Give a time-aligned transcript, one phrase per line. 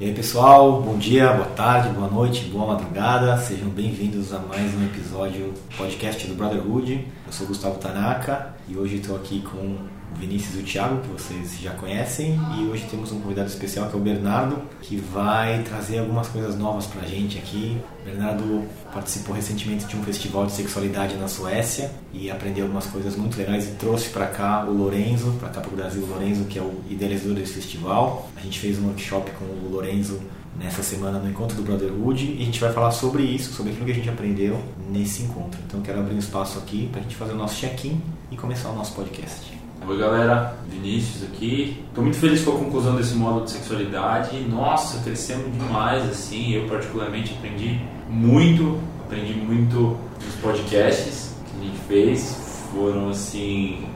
[0.00, 4.72] E aí pessoal, bom dia, boa tarde, boa noite, boa madrugada, sejam bem-vindos a mais
[4.72, 7.04] um episódio do podcast do Brotherhood.
[7.26, 9.78] Eu sou Gustavo Tanaka e hoje estou aqui com o
[10.18, 13.94] Vinícius e o Thiago, que vocês já conhecem, e hoje temos um convidado especial que
[13.94, 17.78] é o Bernardo, que vai trazer algumas coisas novas pra gente aqui.
[18.02, 23.16] O Bernardo participou recentemente de um festival de sexualidade na Suécia e aprendeu algumas coisas
[23.16, 26.44] muito legais e trouxe para cá o Lorenzo, para cá para o Brasil, o Lorenzo,
[26.44, 28.30] que é o idealizador desse festival.
[28.36, 30.20] A gente fez um workshop com o Lorenzo
[30.58, 33.86] nessa semana no encontro do Brotherhood e a gente vai falar sobre isso, sobre aquilo
[33.86, 35.58] que a gente aprendeu nesse encontro.
[35.66, 38.00] Então quero abrir um espaço aqui para a gente fazer o nosso check-in
[38.30, 39.58] e começar o nosso podcast.
[39.86, 41.82] Oi galera, Vinícius aqui.
[41.88, 44.38] Estou muito feliz com a conclusão desse módulo de sexualidade.
[44.40, 46.52] Nossa, crescemos demais assim.
[46.52, 52.36] Eu particularmente aprendi muito, aprendi muito nos podcasts que a gente fez.
[52.72, 53.86] Foram assim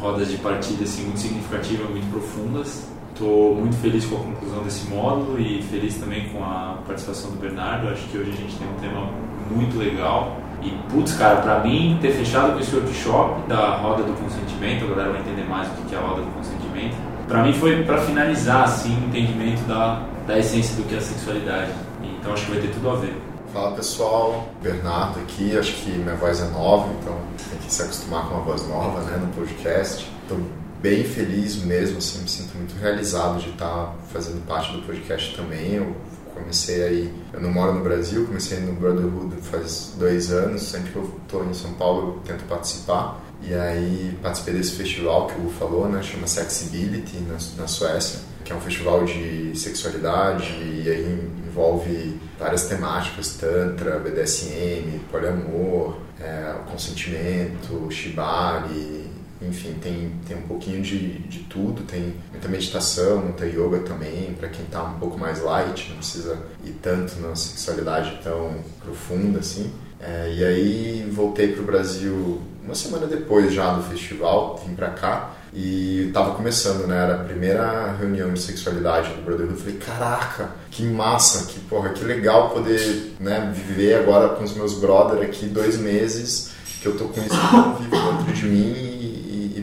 [0.00, 2.93] rodas de partida assim muito significativas, muito profundas.
[3.14, 7.36] Estou muito feliz com a conclusão desse módulo e feliz também com a participação do
[7.36, 7.86] Bernardo.
[7.86, 9.08] Acho que hoje a gente tem um tema
[9.48, 14.12] muito legal e, putz, cara, pra mim, ter fechado com esse workshop da roda do
[14.14, 16.96] consentimento, a galera vai entender mais o que é a roda do consentimento,
[17.28, 21.00] pra mim foi pra finalizar, assim, o entendimento da, da essência do que é a
[21.00, 21.70] sexualidade.
[22.02, 23.16] Então acho que vai ter tudo a ver.
[23.52, 27.16] Fala pessoal, Bernardo aqui, acho que minha voz é nova, então
[27.48, 30.10] tem que se acostumar com uma voz nova né, no podcast.
[30.22, 30.38] Estou
[30.84, 35.76] bem feliz mesmo, assim, me sinto muito realizado de estar fazendo parte do podcast também.
[35.76, 35.96] Eu
[36.34, 40.96] comecei aí, eu não moro no Brasil, comecei no Brotherhood faz dois anos, sempre que
[40.96, 43.18] eu estou em São Paulo eu tento participar.
[43.40, 48.20] E aí participei desse festival que o Hugo falou, né, chama Sexibility, na, na Suécia,
[48.44, 56.56] que é um festival de sexualidade e aí envolve várias temáticas, tantra, BDSM, poliamor, é,
[56.70, 59.03] consentimento, shibari,
[59.48, 64.48] enfim, tem, tem um pouquinho de, de tudo, tem muita meditação, muita yoga também, para
[64.48, 69.72] quem está um pouco mais light, não precisa ir tanto na sexualidade tão profunda assim.
[70.00, 74.90] É, e aí voltei para o Brasil uma semana depois já do festival, vim para
[74.90, 76.96] cá e estava começando, né?
[76.96, 79.60] Era a primeira reunião de sexualidade do Brotherhood.
[79.60, 84.74] Falei, caraca, que massa, que porra, que legal poder né, viver agora com os meus
[84.74, 86.50] brothers aqui dois meses,
[86.82, 87.36] que eu tô com isso
[87.80, 88.93] vivo dentro de mim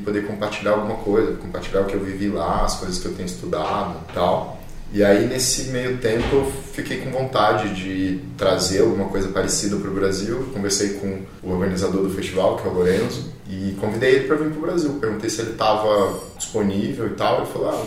[0.02, 3.26] poder compartilhar alguma coisa, compartilhar o que eu vivi lá, as coisas que eu tenho
[3.26, 4.61] estudado e tal.
[4.94, 9.90] E aí, nesse meio tempo, eu fiquei com vontade de trazer alguma coisa parecida para
[9.90, 10.50] o Brasil.
[10.54, 14.50] Conversei com o organizador do festival, que é o Lorenzo, e convidei ele para vir
[14.50, 14.98] para o Brasil.
[15.00, 17.38] Perguntei se ele estava disponível e tal.
[17.38, 17.86] Ele falou: Ah,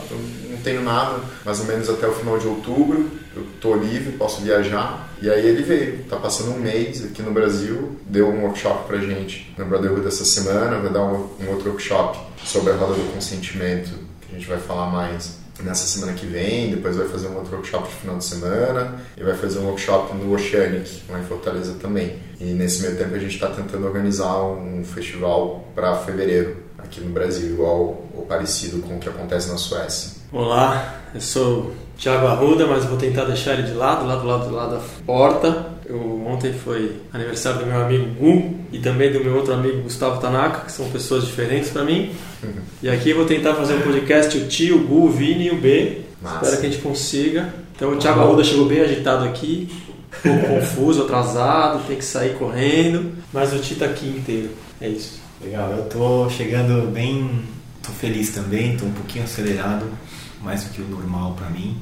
[0.51, 3.11] não tenho nada, mais ou menos até o final de outubro.
[3.37, 5.15] Eu estou livre, posso viajar.
[5.21, 5.97] E aí ele veio.
[5.97, 10.25] Está passando um mês aqui no Brasil, deu um workshop para gente na Brotherhood essa
[10.25, 10.79] semana.
[10.79, 13.91] Vai dar um, um outro workshop sobre a roda do consentimento,
[14.23, 17.55] que a gente vai falar mais nessa semana que vem, depois vai fazer um outro
[17.55, 21.75] workshop de final de semana e vai fazer um workshop no Oceanic, lá em Fortaleza
[21.81, 22.19] também.
[22.41, 27.11] E nesse meio tempo a gente está tentando organizar um festival para fevereiro aqui no
[27.11, 30.23] Brasil, igual ou parecido com o que acontece na Suécia.
[30.33, 34.49] Olá, eu sou Thiago Arruda, mas vou tentar deixar ele de lado, lá do lado
[34.49, 35.74] do lado da porta.
[35.87, 40.21] Eu, ontem foi aniversário do meu amigo Gu e também do meu outro amigo Gustavo
[40.21, 42.11] Tanaka, que são pessoas diferentes para mim.
[42.43, 42.53] Uhum.
[42.83, 45.61] E aqui vou tentar fazer um podcast o Tio, o Gu, o Vini e o
[45.61, 46.03] B.
[46.23, 46.37] Massa.
[46.37, 47.55] Espero que a gente consiga.
[47.77, 49.69] Então o Thiago Arruda chegou bem agitado aqui,
[50.25, 54.51] um pouco confuso, atrasado, tem que sair correndo, mas o Tio tá aqui inteiro.
[54.81, 55.21] É isso.
[55.43, 57.43] Legal, eu tô chegando bem,
[57.83, 59.87] tô feliz também, tô um pouquinho acelerado,
[60.43, 61.77] mais do que o normal para mim.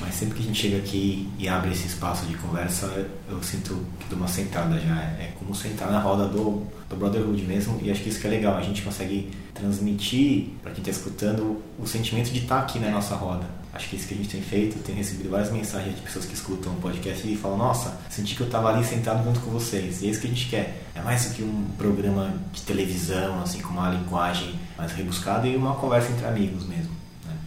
[0.00, 2.86] Mas sempre que a gente chega aqui e abre esse espaço de conversa,
[3.28, 5.00] eu sinto que dou uma sentada já.
[5.18, 8.30] É como sentar na roda do, do Brotherhood mesmo, e acho que isso que é
[8.30, 8.56] legal.
[8.56, 12.90] A gente consegue transmitir para quem está escutando o sentimento de estar tá aqui na
[12.90, 13.64] nossa roda.
[13.74, 14.78] Acho que isso que a gente tem feito.
[14.84, 18.42] Tenho recebido várias mensagens de pessoas que escutam o podcast e falam: Nossa, senti que
[18.42, 20.00] eu estava ali sentado junto com vocês.
[20.00, 20.84] E é isso que a gente quer.
[20.94, 25.56] É mais do que um programa de televisão, assim, com uma linguagem mais rebuscada e
[25.56, 26.93] uma conversa entre amigos mesmo.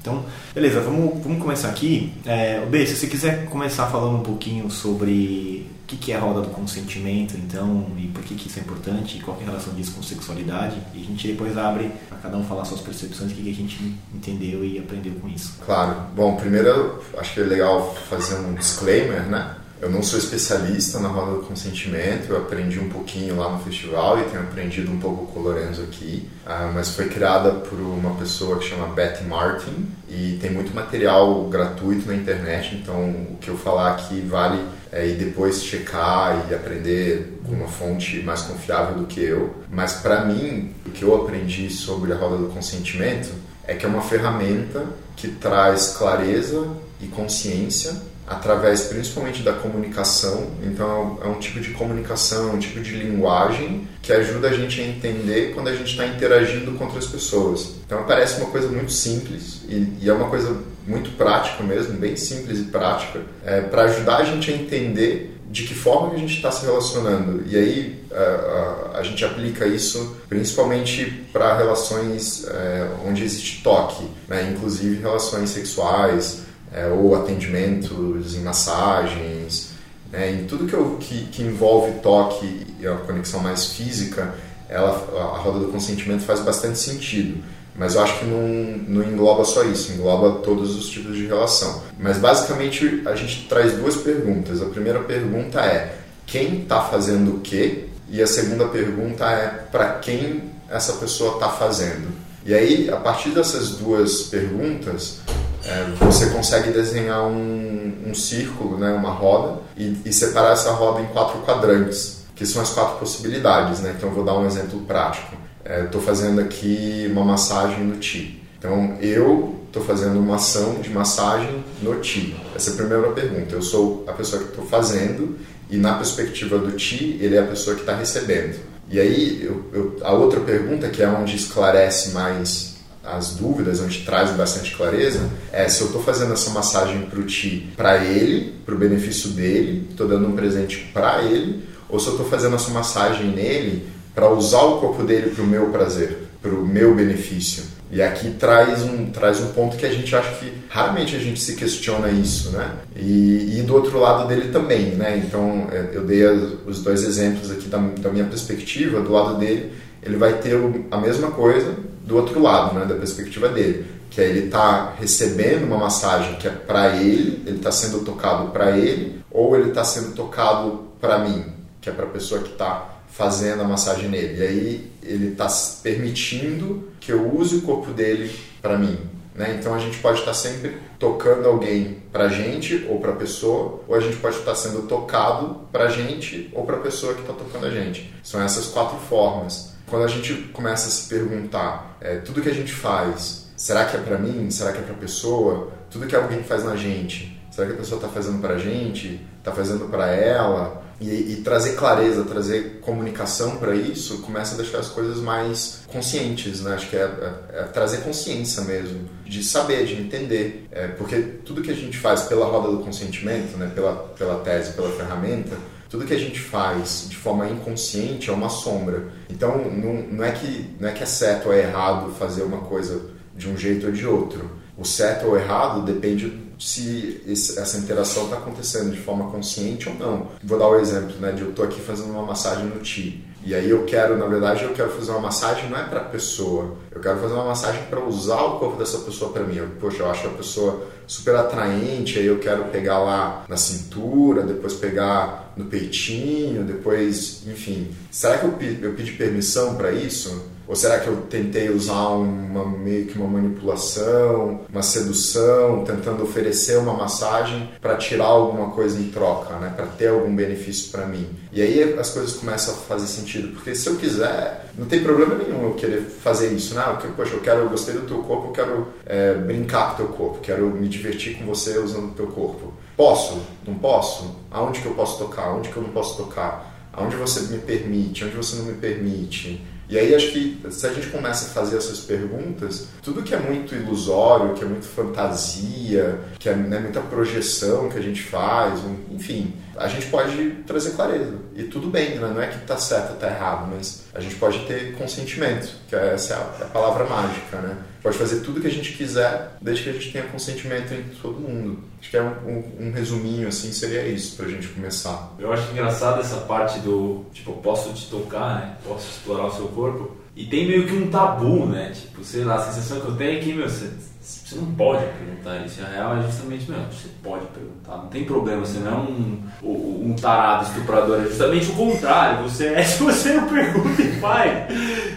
[0.02, 2.14] Então, beleza, vamos, vamos começar aqui.
[2.26, 6.20] É, B, se você quiser começar falando um pouquinho sobre o que, que é a
[6.20, 9.46] roda do consentimento, então, e por que, que isso é importante, e qual é a
[9.46, 13.32] relação disso com sexualidade, e a gente depois abre para cada um falar suas percepções,
[13.32, 15.56] o que, que a gente entendeu e aprendeu com isso.
[15.66, 15.96] Claro.
[16.16, 19.56] Bom, primeiro, acho que é legal fazer um disclaimer, né?
[19.79, 24.19] Eu não sou especialista na roda do consentimento, eu aprendi um pouquinho lá no festival
[24.19, 28.15] e tenho aprendido um pouco com o Lorenzo aqui, uh, mas foi criada por uma
[28.15, 33.50] pessoa que chama Betty Martin e tem muito material gratuito na internet, então o que
[33.50, 34.59] eu falar aqui vale
[34.91, 39.53] é, ir depois checar e aprender com uma fonte mais confiável do que eu.
[39.69, 43.29] Mas para mim, o que eu aprendi sobre a roda do consentimento
[43.68, 44.85] é que é uma ferramenta
[45.15, 46.68] que traz clareza
[47.01, 47.94] e consciência
[48.27, 50.51] através principalmente da comunicação.
[50.62, 54.85] Então é um tipo de comunicação, um tipo de linguagem que ajuda a gente a
[54.85, 57.75] entender quando a gente está interagindo com outras pessoas.
[57.85, 62.15] Então parece uma coisa muito simples e, e é uma coisa muito prática mesmo, bem
[62.15, 66.35] simples e prática, é, para ajudar a gente a entender de que forma a gente
[66.35, 67.44] está se relacionando.
[67.47, 74.06] E aí a, a, a, gente aplica isso principalmente para relações é, onde existe toque,
[74.27, 74.51] né?
[74.53, 76.47] inclusive relações sexuais,
[76.77, 79.71] é, ou atendimentos em massagens,
[80.12, 84.35] né, em tudo que, eu, que, que, envolve toque e a conexão mais física,
[84.69, 87.44] ela, a roda do consentimento faz bastante sentido.
[87.75, 88.47] Mas eu acho que não,
[88.88, 91.83] não engloba só isso, engloba todos os tipos de relação.
[92.00, 94.62] Mas basicamente a gente traz duas perguntas.
[94.62, 95.95] A primeira pergunta é
[96.25, 97.85] quem está fazendo o quê?
[98.09, 102.07] E a segunda pergunta é para quem essa pessoa está fazendo.
[102.44, 105.19] E aí, a partir dessas duas perguntas,
[105.68, 111.02] é, você consegue desenhar um, um círculo, né, uma roda, e, e, separar essa roda
[111.02, 113.81] em quatro quadrantes, que são as quatro possibilidades.
[113.81, 113.94] Né?
[113.96, 115.36] Então, eu vou dar um exemplo prático.
[115.66, 118.42] Estou é, fazendo aqui uma massagem no Ti.
[118.58, 122.36] Então, eu estou fazendo uma ação de massagem no Ti.
[122.56, 123.54] Essa é a primeira pergunta.
[123.54, 125.38] Eu sou a pessoa que estou fazendo
[125.70, 128.58] e, na perspectiva do Ti, ele é a pessoa que está recebendo.
[128.90, 132.76] E aí, eu, eu, a outra pergunta, que é onde esclarece mais
[133.07, 137.24] as dúvidas, onde traz bastante clareza, é se eu estou fazendo essa massagem para o
[137.24, 142.07] Ti, para ele, para o benefício dele, estou dando um presente para ele, ou se
[142.07, 146.27] eu estou fazendo essa massagem nele para usar o corpo dele para o meu prazer,
[146.42, 147.77] para o meu benefício.
[147.89, 151.39] E aqui traz um, traz um ponto que a gente acha que raramente a gente
[151.39, 152.71] se questiona isso, né?
[152.95, 155.24] E, e do outro lado dele também, né?
[155.25, 156.25] Então, é, eu dei
[156.65, 159.00] os dois exemplos aqui da, da minha perspectiva.
[159.00, 159.71] Do lado dele,
[160.03, 160.60] ele vai ter
[160.92, 161.75] a mesma coisa,
[162.07, 166.48] do outro lado, né, da perspectiva dele, que é ele está recebendo uma massagem que
[166.48, 171.19] é para ele, ele está sendo tocado para ele, ou ele está sendo tocado para
[171.19, 171.45] mim,
[171.81, 174.39] que é para a pessoa que está fazendo a massagem nele.
[174.39, 175.48] E aí ele está
[175.83, 178.98] permitindo que eu use o corpo dele para mim.
[179.36, 179.57] Né?
[179.60, 183.81] Então a gente pode estar tá sempre tocando alguém para a gente ou para pessoa,
[183.86, 187.21] ou a gente pode estar tá sendo tocado para a gente ou para pessoa que
[187.21, 188.13] está tocando a gente.
[188.24, 189.76] São essas quatro formas.
[189.89, 193.95] Quando a gente começa a se perguntar, é, tudo que a gente faz, será que
[193.95, 194.51] é para mim?
[194.51, 195.72] Será que é para a pessoa?
[195.89, 199.25] Tudo que alguém faz na gente, será que a pessoa está fazendo para a gente?
[199.39, 200.84] Está fazendo para ela?
[201.00, 206.62] E, e, trazer clareza, trazer comunicação para isso, começa a deixar as coisas mais conscientes,
[206.62, 206.74] né?
[206.74, 210.68] Acho que é, é, é trazer consciência mesmo, de saber, de entender.
[210.72, 213.72] É, porque tudo que a gente faz pela roda do consentimento, né?
[213.75, 215.56] pela, pela tese, pela ferramenta,
[215.89, 219.06] tudo que a gente faz de forma inconsciente é uma sombra.
[219.30, 222.60] Então, não, não, é que, não é que é certo ou é errado fazer uma
[222.60, 224.50] coisa de um jeito ou de outro.
[224.78, 230.28] O certo ou errado depende se essa interação está acontecendo de forma consciente ou não.
[230.44, 233.24] Vou dar o um exemplo, né, de eu estou aqui fazendo uma massagem no ti.
[233.45, 236.04] E aí eu quero, na verdade, eu quero fazer uma massagem não é para a
[236.04, 236.75] pessoa.
[236.92, 239.56] Eu quero fazer uma massagem para usar o corpo dessa pessoa para mim.
[239.56, 244.42] Eu, poxa, eu acho a pessoa super atraente, aí eu quero pegar lá na cintura,
[244.42, 247.89] depois pegar no peitinho, depois, enfim.
[248.12, 250.58] Será que eu, eu pedi permissão para isso?
[250.67, 256.77] Ou será que eu tentei usar uma, meio que uma manipulação, uma sedução, tentando oferecer
[256.77, 259.72] uma massagem para tirar alguma coisa em troca, né?
[259.74, 261.25] para ter algum benefício para mim?
[261.53, 265.36] E aí as coisas começam a fazer sentido, porque se eu quiser, não tem problema
[265.36, 266.84] nenhum eu querer fazer isso, né?
[266.91, 270.05] Porque, poxa, eu quero, eu gostei do teu corpo, eu quero é, brincar com o
[270.05, 272.66] teu corpo, quero me divertir com você usando o teu corpo.
[272.98, 273.44] Posso?
[273.66, 274.36] Não posso?
[274.50, 275.50] Aonde que eu posso tocar?
[275.50, 276.89] Aonde que eu não posso tocar?
[276.92, 278.25] Aonde você me permite?
[278.25, 279.63] Onde você não me permite?
[279.89, 283.39] E aí acho que se a gente começa a fazer essas perguntas, tudo que é
[283.39, 288.82] muito ilusório, que é muito fantasia, que é né, muita projeção que a gente faz,
[289.10, 291.36] enfim, a gente pode trazer clareza.
[291.56, 292.32] E tudo bem, né?
[292.34, 295.96] não é que está certo ou está errado, mas a gente pode ter consentimento, que
[295.96, 297.77] essa é a, é a palavra mágica, né?
[298.08, 301.42] Pode fazer tudo que a gente quiser, desde que a gente tenha consentimento entre todo
[301.42, 301.84] mundo.
[302.00, 305.36] Acho que é um, um, um resuminho, assim, seria isso para a gente começar.
[305.38, 308.78] Eu acho engraçado essa parte do, tipo, posso te tocar, né?
[308.88, 310.16] Posso explorar o seu corpo.
[310.38, 311.92] E tem meio que um tabu, né?
[311.94, 313.92] Tipo, sei lá, a sensação que eu tenho é que, meu, você
[314.27, 315.81] você não pode perguntar isso.
[315.81, 317.98] A real é justamente, meu, você pode perguntar.
[317.98, 321.22] Não tem problema, você não é um, um, tarado estuprador.
[321.22, 322.43] É justamente o contrário.
[322.43, 324.67] Você é se você não pergunta e faz.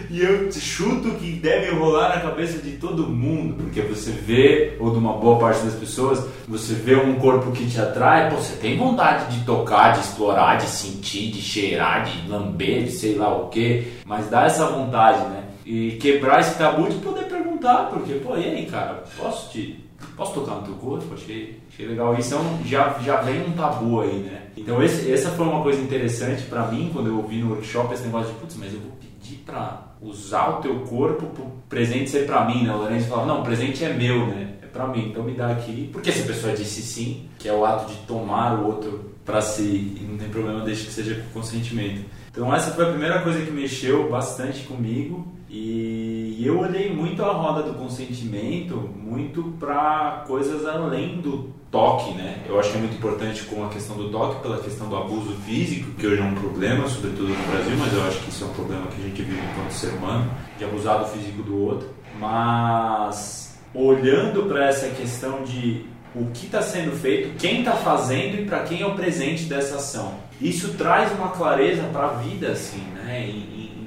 [0.09, 3.55] E eu chuto que deve rolar na cabeça de todo mundo.
[3.55, 7.69] Porque você vê, ou de uma boa parte das pessoas, você vê um corpo que
[7.69, 12.29] te atrai, pô, você tem vontade de tocar, de explorar, de sentir, de cheirar, de
[12.29, 13.91] lamber, de sei lá o que.
[14.05, 15.50] Mas dá essa vontade, né?
[15.65, 20.33] E quebrar esse tabu de poder perguntar, porque, pô, e aí, cara, posso te posso
[20.33, 21.13] tocar no teu corpo?
[21.13, 22.17] Achei, achei legal.
[22.17, 24.41] Isso então, já, já vem um tabu aí, né?
[24.55, 28.03] Então esse, essa foi uma coisa interessante para mim quando eu ouvi no workshop esse
[28.03, 32.25] negócio de, putz, mas eu vou pedir para usar o teu corpo pro presente ser
[32.25, 32.73] para mim, né?
[32.73, 34.55] O Lourenço falava, não, o presente é meu, né?
[34.61, 35.89] É para mim, então me dá aqui.
[35.91, 39.41] Porque se a pessoa disse sim, que é o ato de tomar o outro para
[39.41, 42.03] si, e não tem problema desde que seja com consentimento.
[42.31, 47.33] Então essa foi a primeira coisa que mexeu bastante comigo e eu olhei muito a
[47.33, 52.41] roda do consentimento, muito para coisas além do toque, né?
[52.47, 55.33] Eu acho que é muito importante com a questão do toque, pela questão do abuso
[55.45, 58.47] físico, que hoje é um problema, sobretudo no Brasil, mas eu acho que isso é
[58.47, 61.89] um problema que a gente vive enquanto ser humano, de abusar do físico do outro.
[62.17, 68.45] Mas olhando para essa questão de o que está sendo feito, quem está fazendo e
[68.45, 70.13] para quem é o presente dessa ação.
[70.39, 73.29] Isso traz uma clareza para a vida, assim, né?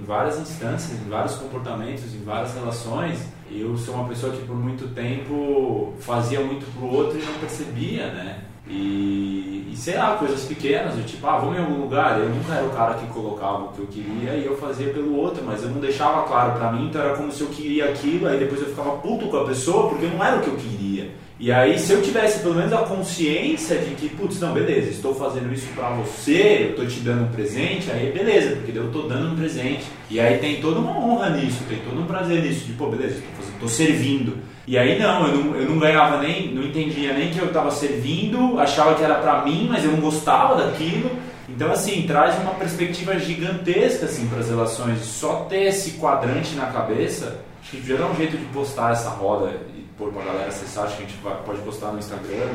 [0.04, 3.26] Várias instâncias, em vários comportamentos, em várias relações.
[3.50, 8.12] Eu sou uma pessoa que por muito tempo fazia muito pro outro e não percebia,
[8.12, 8.44] né?
[8.68, 12.18] E, e sei lá, coisas pequenas, do tipo, ah, vamos em algum lugar.
[12.18, 15.16] Eu nunca era o cara que colocava o que eu queria e eu fazia pelo
[15.16, 18.26] outro, mas eu não deixava claro para mim, então era como se eu queria aquilo,
[18.26, 21.10] aí depois eu ficava puto com a pessoa porque não era o que eu queria.
[21.38, 25.12] E aí, se eu tivesse pelo menos a consciência de que, putz, não, beleza, estou
[25.14, 29.08] fazendo isso para você, eu estou te dando um presente, aí beleza, porque eu estou
[29.08, 29.84] dando um presente.
[30.08, 33.20] E aí tem toda uma honra nisso, tem todo um prazer nisso, de, pô, beleza,
[33.52, 34.38] estou servindo.
[34.66, 37.70] E aí não eu, não, eu não ganhava nem, não entendia nem que eu estava
[37.70, 41.10] servindo, achava que era para mim, mas eu não gostava daquilo.
[41.48, 45.00] Então, assim, traz uma perspectiva gigantesca assim, para as relações.
[45.00, 49.10] Só ter esse quadrante na cabeça, acho que já dá um jeito de postar essa
[49.10, 49.52] roda
[49.96, 52.48] pôr pra galera acessar, acho que a gente pode postar no Instagram,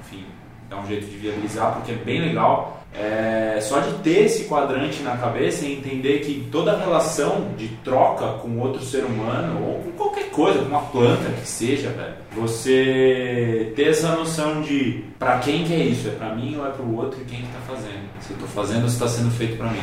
[0.00, 0.24] enfim,
[0.68, 2.79] dá um jeito de viabilizar, porque é bem legal.
[2.92, 8.26] É, só de ter esse quadrante na cabeça e entender que toda relação de troca
[8.38, 13.72] com outro ser humano, ou com qualquer coisa, com uma planta que seja, velho, você
[13.76, 16.84] ter essa noção de para quem que é isso, é para mim ou é para
[16.84, 18.08] o outro e quem que tá fazendo.
[18.20, 19.82] Se eu tô fazendo se está sendo feito para mim.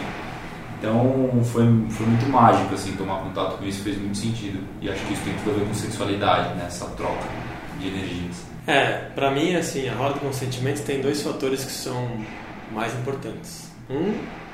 [0.80, 4.60] Então foi, foi muito mágico assim tomar contato com isso, fez muito sentido.
[4.82, 6.66] E acho que isso tem tudo a ver com sexualidade, né?
[6.68, 7.28] essa troca
[7.80, 8.46] de energias.
[8.68, 12.06] É, para mim assim, a roda de consentimento tem dois fatores que são
[12.72, 13.72] mais importantes.
[13.90, 14.14] Um,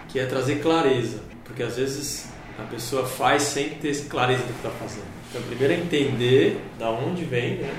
[0.09, 2.27] que é trazer clareza, porque às vezes
[2.57, 5.07] a pessoa faz sem ter clareza do que está fazendo.
[5.29, 7.73] Então, primeiro é entender da onde vem né,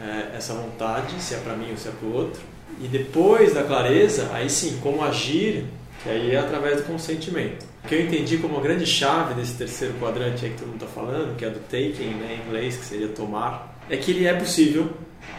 [0.00, 2.40] é, essa vontade, se é para mim ou se é para o outro.
[2.80, 5.66] E depois da clareza, aí sim, como agir,
[6.02, 7.64] que aí é através do consentimento.
[7.84, 10.82] O que eu entendi como a grande chave desse terceiro quadrante aí que todo mundo
[10.82, 14.26] está falando, que é do taking né, em inglês, que seria tomar, é que ele
[14.26, 14.90] é possível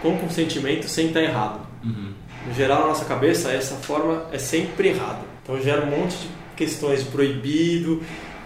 [0.02, 1.68] com consentimento sem estar errado.
[1.84, 2.14] Uhum.
[2.48, 5.20] No geral, na nossa cabeça, essa forma é sempre errada.
[5.44, 8.02] Então gera um monte de questões de proibido,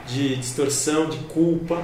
[0.08, 1.80] de distorção, de culpa.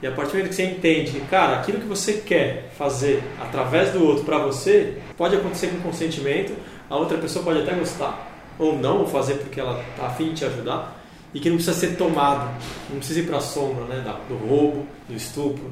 [0.00, 3.22] E a partir do momento que você entende que, cara, aquilo que você quer fazer
[3.40, 6.54] através do outro para você, pode acontecer com consentimento,
[6.88, 10.36] a outra pessoa pode até gostar, ou não, ou fazer porque ela está afim de
[10.36, 11.02] te ajudar,
[11.34, 12.48] e que não precisa ser tomado,
[12.88, 15.70] não precisa ir para a sombra né, do roubo, do estupro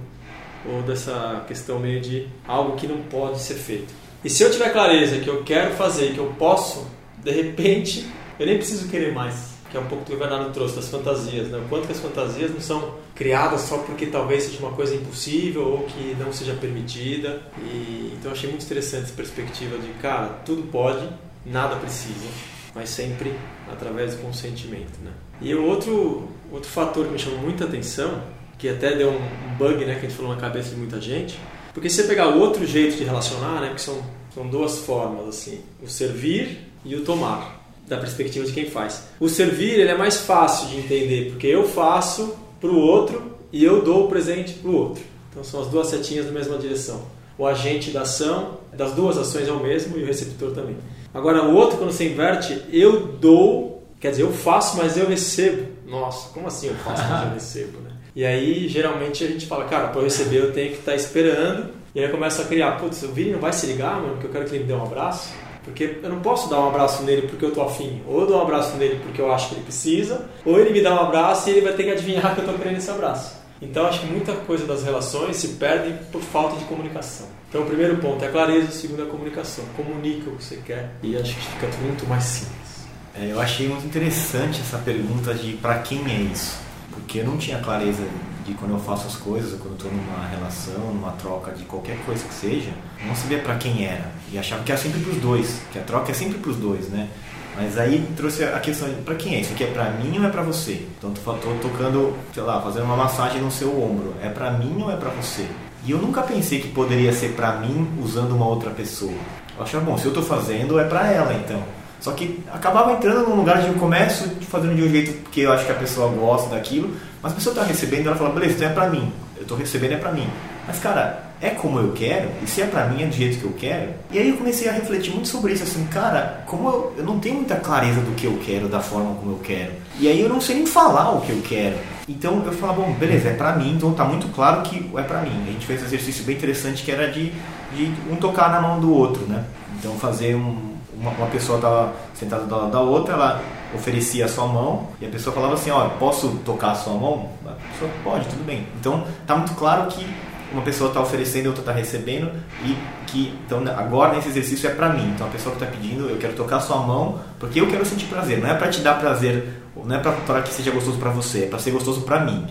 [0.69, 4.06] ou dessa questão meio de algo que não pode ser feito.
[4.25, 6.87] E se eu tiver clareza que eu quero fazer, que eu posso,
[7.23, 8.07] de repente
[8.39, 10.89] eu nem preciso querer mais, que é um pouco do que o Bernardo trouxe das
[10.89, 11.59] fantasias, né?
[11.59, 15.67] o quanto que as fantasias não são criadas só porque talvez seja uma coisa impossível
[15.67, 17.43] ou que não seja permitida.
[17.59, 21.09] E então achei muito interessante essa perspectiva de cara, tudo pode,
[21.45, 22.27] nada precisa,
[22.75, 23.33] mas sempre
[23.71, 25.13] através do consentimento, né?
[25.41, 28.23] E o outro, outro fator que me chamou muita atenção,
[28.59, 31.39] que até deu um bug né, que a gente falou na cabeça de muita gente,
[31.77, 33.99] porque se você pegar outro jeito de relacionar, né, porque são,
[34.35, 39.09] são duas formas, assim, o servir e o tomar, da perspectiva de quem faz.
[39.21, 43.63] O servir ele é mais fácil de entender, porque eu faço para o outro e
[43.63, 45.05] eu dou o presente para o outro.
[45.31, 47.03] Então são as duas setinhas na mesma direção.
[47.37, 50.79] O agente da ação, das duas ações é o mesmo e o receptor também.
[51.13, 55.67] Agora o outro, quando você inverte, eu dou Quer dizer, eu faço, mas eu recebo.
[55.87, 57.86] Nossa, como assim eu faço, mas eu recebo, né?
[58.17, 60.97] E aí, geralmente, a gente fala, cara, para eu receber eu tenho que estar tá
[60.97, 61.69] esperando.
[61.95, 64.31] E aí começa a criar, putz, o Vini não vai se ligar, mano, porque eu
[64.31, 65.35] quero que ele me dê um abraço.
[65.63, 68.01] Porque eu não posso dar um abraço nele porque eu tô afim.
[68.07, 70.81] Ou eu dou um abraço nele porque eu acho que ele precisa, ou ele me
[70.81, 73.37] dá um abraço e ele vai ter que adivinhar que eu tô querendo esse abraço.
[73.61, 77.27] Então, acho que muita coisa das relações se perde por falta de comunicação.
[77.51, 79.65] Então, o primeiro ponto é a clareza, o segundo é a comunicação.
[79.77, 82.87] Comunica o que você quer e acho que fica muito mais simples.
[83.15, 86.66] É, eu achei muito interessante essa pergunta de para quem é isso,
[86.97, 88.03] porque eu não tinha clareza
[88.47, 91.99] de quando eu faço as coisas, ou quando estou numa relação, numa troca de qualquer
[92.07, 92.71] coisa que seja,
[93.05, 95.83] não sabia para quem era e achava que era sempre para os dois, que a
[95.83, 97.09] troca é sempre para os dois, né?
[97.57, 99.53] Mas aí trouxe a questão para quem é isso?
[99.53, 100.87] Aqui é para mim ou é para você?
[100.99, 104.91] Então tô tocando, sei lá, fazendo uma massagem no seu ombro, é para mim ou
[104.91, 105.47] é para você?
[105.85, 109.15] E eu nunca pensei que poderia ser pra mim usando uma outra pessoa.
[109.57, 111.63] Eu achava, bom, se eu tô fazendo, é pra ela então.
[112.07, 115.67] Só que acabava entrando num lugar de comércio, fazendo de um jeito que eu acho
[115.67, 118.73] que a pessoa gosta daquilo, mas a pessoa tá recebendo, ela fala, beleza, então é
[118.73, 119.13] pra mim.
[119.37, 120.25] Eu tô recebendo, é pra mim.
[120.69, 123.45] Mas, cara, é como eu quero, e se é pra mim, é do jeito que
[123.45, 123.91] eu quero.
[124.13, 127.19] E aí eu comecei a refletir muito sobre isso, assim, cara, como eu, eu não
[127.19, 129.73] tenho muita clareza do que eu quero, da forma como eu quero.
[129.99, 131.75] E aí eu não sei nem falar o que eu quero.
[132.09, 135.23] Então eu falava, bom, beleza, é pra mim, então tá muito claro que é pra
[135.23, 135.43] mim.
[135.43, 137.33] A gente fez um exercício bem interessante que era de,
[137.75, 139.43] de um tocar na mão do outro, né?
[139.77, 143.43] Então fazer um, uma, uma pessoa estava sentada do lado da outra, ela
[143.75, 147.29] oferecia a sua mão e a pessoa falava assim, ó, posso tocar a sua mão?
[147.45, 148.67] A pessoa pode, tudo bem.
[148.81, 150.07] Então tá muito claro que
[150.53, 152.31] uma pessoa está oferecendo e outra está recebendo
[152.65, 152.77] e
[153.07, 155.13] que então agora nesse exercício é para mim.
[155.15, 157.85] Então a pessoa que está pedindo, eu quero tocar a sua mão porque eu quero
[157.85, 158.41] sentir prazer.
[158.41, 161.47] Não é para te dar prazer, não é para que seja gostoso para você, é
[161.47, 162.47] para ser gostoso para mim.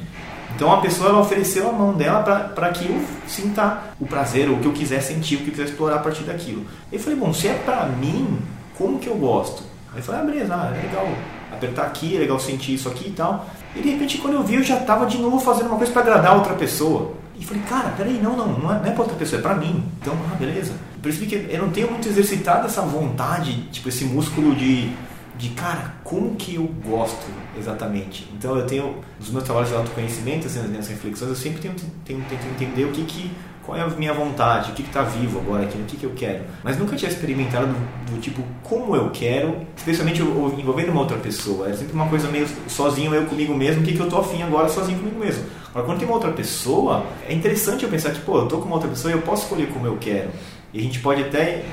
[0.55, 2.23] Então a pessoa ela ofereceu a mão dela
[2.55, 5.65] para que eu sinta o prazer, o que eu quiser sentir, o que eu quiser
[5.65, 6.65] explorar a partir daquilo.
[6.91, 8.39] Eu falei, bom, se é para mim,
[8.77, 9.63] como que eu gosto?
[9.91, 11.07] Aí eu falei, ah, beleza, ah, é legal
[11.51, 13.45] apertar aqui, é legal sentir isso aqui e tal.
[13.75, 16.03] E de repente quando eu vi, eu já estava de novo fazendo uma coisa para
[16.03, 17.11] agradar outra pessoa.
[17.37, 19.55] E falei, cara, peraí, não, não, não é, não é pra outra pessoa, é pra
[19.55, 19.83] mim.
[20.01, 20.71] Então, ah, beleza.
[20.71, 24.89] Eu percebi que eu não tenho muito exercitado essa vontade, tipo, esse músculo de,
[25.37, 27.25] de, cara, como que eu gosto
[27.57, 28.29] exatamente.
[28.37, 31.75] Então, eu tenho, nos meus trabalhos de autoconhecimento, assim, nas minhas reflexões, eu sempre tenho,
[32.05, 33.31] tenho, tento entender o que que
[33.65, 36.11] qual é a minha vontade, o que está vivo agora aqui, o que, que eu
[36.15, 36.43] quero.
[36.63, 41.67] Mas nunca tinha experimentado do, do tipo como eu quero, especialmente envolvendo uma outra pessoa.
[41.67, 44.43] Era sempre uma coisa meio sozinho, eu comigo mesmo, o que, que eu tô afim
[44.43, 45.45] agora sozinho comigo mesmo.
[45.69, 48.65] Agora, quando tem uma outra pessoa, é interessante eu pensar que, pô, eu tô com
[48.65, 50.29] uma outra pessoa e eu posso escolher como eu quero.
[50.71, 51.65] E a gente pode até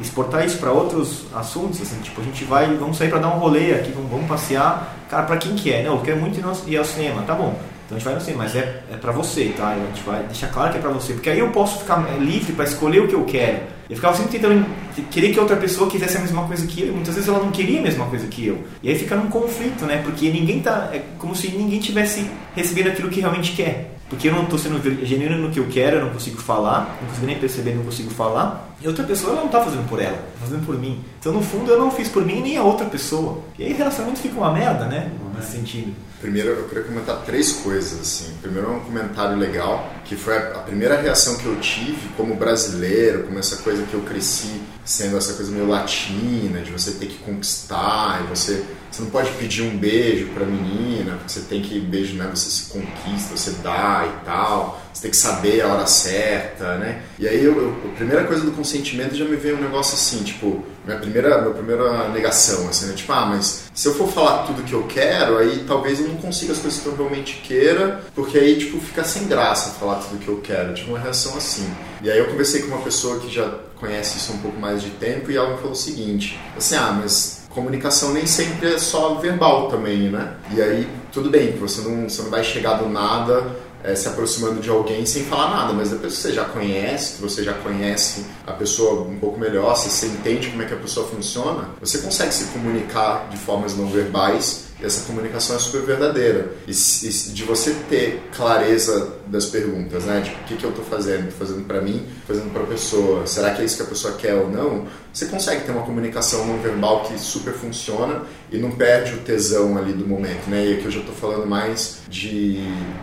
[0.00, 3.38] exportar isso para outros assuntos, assim, tipo, a gente vai, vamos sair para dar um
[3.38, 4.96] rolê aqui, vamos, vamos passear.
[5.08, 5.84] Cara, para quem quer?
[5.84, 7.58] Não, eu quero muito ir ao cinema, tá bom.
[7.86, 9.68] Então a gente vai no cinema, mas é, é pra você, tá?
[9.68, 12.52] A gente vai deixar claro que é pra você, porque aí eu posso ficar livre
[12.52, 13.60] para escolher o que eu quero.
[13.88, 14.66] Eu ficava sempre tentando
[15.12, 17.52] querer que outra pessoa quisesse a mesma coisa que eu, e muitas vezes ela não
[17.52, 18.64] queria a mesma coisa que eu.
[18.82, 20.02] E aí fica num conflito, né?
[20.02, 20.90] Porque ninguém tá.
[20.92, 23.92] É como se ninguém tivesse recebendo aquilo que realmente quer.
[24.08, 27.08] Porque eu não estou sendo genuíno no que eu quero, eu não consigo falar, não
[27.08, 28.75] consigo nem perceber, não consigo falar.
[28.80, 31.02] E outra pessoa ela não está fazendo por ela, está fazendo por mim.
[31.18, 33.42] Então, no fundo, eu não fiz por mim nem a outra pessoa.
[33.58, 35.10] E aí, relacionamento fica uma merda, né?
[35.34, 35.94] Nesse sentido.
[36.20, 38.34] Primeiro, eu queria comentar três coisas, assim.
[38.40, 43.38] Primeiro, um comentário legal, que foi a primeira reação que eu tive como brasileiro, como
[43.38, 48.22] essa coisa que eu cresci sendo essa coisa meio latina, de você ter que conquistar,
[48.24, 52.16] e você, você não pode pedir um beijo pra menina, porque você tem que, beijo,
[52.16, 56.78] né, você se conquista, você dá e tal, você tem que saber a hora certa,
[56.78, 57.02] né?
[57.18, 60.24] E aí, eu, eu, a primeira coisa do consentimento já me veio um negócio assim,
[60.24, 62.94] tipo, minha primeira, minha primeira negação, assim, né?
[62.94, 66.16] Tipo, ah, mas se eu for falar tudo que eu quero, aí talvez eu não
[66.16, 70.18] consiga as coisas que eu realmente queira, porque aí, tipo, fica sem graça falar tudo
[70.18, 70.72] que eu quero.
[70.72, 71.70] Tipo, uma reação assim.
[72.02, 74.88] E aí eu conversei com uma pessoa que já conhece isso um pouco mais de
[74.90, 79.14] tempo e ela me falou o seguinte, assim, ah, mas comunicação nem sempre é só
[79.14, 80.34] verbal também, né?
[80.54, 84.60] E aí, tudo bem, você não, você não vai chegar do nada é, se aproximando
[84.60, 88.52] de alguém sem falar nada, mas depois que você já conhece, você já conhece a
[88.52, 92.46] pessoa um pouco melhor, você entende como é que a pessoa funciona, você consegue se
[92.46, 96.52] comunicar de formas não verbais essa comunicação é super verdadeira.
[96.66, 100.20] E, e de você ter clareza das perguntas, né?
[100.20, 101.28] Tipo, o que, que eu estou fazendo?
[101.28, 102.06] Estou fazendo para mim?
[102.26, 103.26] fazendo para a pessoa?
[103.26, 104.86] Será que é isso que a pessoa quer ou não?
[105.12, 109.78] Você consegue ter uma comunicação não verbal que super funciona e não perde o tesão
[109.78, 110.66] ali do momento, né?
[110.66, 112.60] E aqui eu já estou falando mais de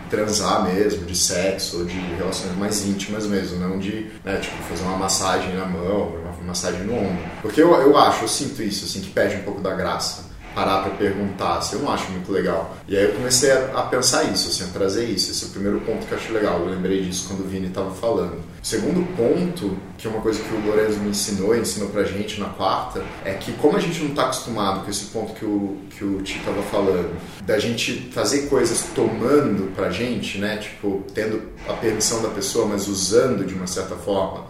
[0.10, 4.98] transar mesmo, de sexo, de relações mais íntimas mesmo, não de, né, tipo, fazer uma
[4.98, 7.24] massagem na mão, uma massagem no ombro.
[7.42, 10.84] Porque eu, eu acho, eu sinto isso, assim, que perde um pouco da graça parar
[10.84, 12.76] para perguntar, assim, eu não acho muito legal.
[12.88, 15.32] E aí eu comecei a, a, pensar isso, assim, a trazer isso.
[15.32, 16.60] Esse é o primeiro ponto que eu acho legal.
[16.60, 18.36] Eu lembrei disso quando o Vini estava falando.
[18.36, 22.40] O segundo ponto, que é uma coisa que o Lorenzo me ensinou, ensinou pra gente
[22.40, 25.78] na quarta, é que como a gente não está acostumado com esse ponto que o,
[25.90, 27.14] que o Tito estava falando,
[27.46, 32.88] da gente fazer coisas tomando pra gente, né, tipo, tendo a permissão da pessoa, mas
[32.88, 34.46] usando de uma certa forma,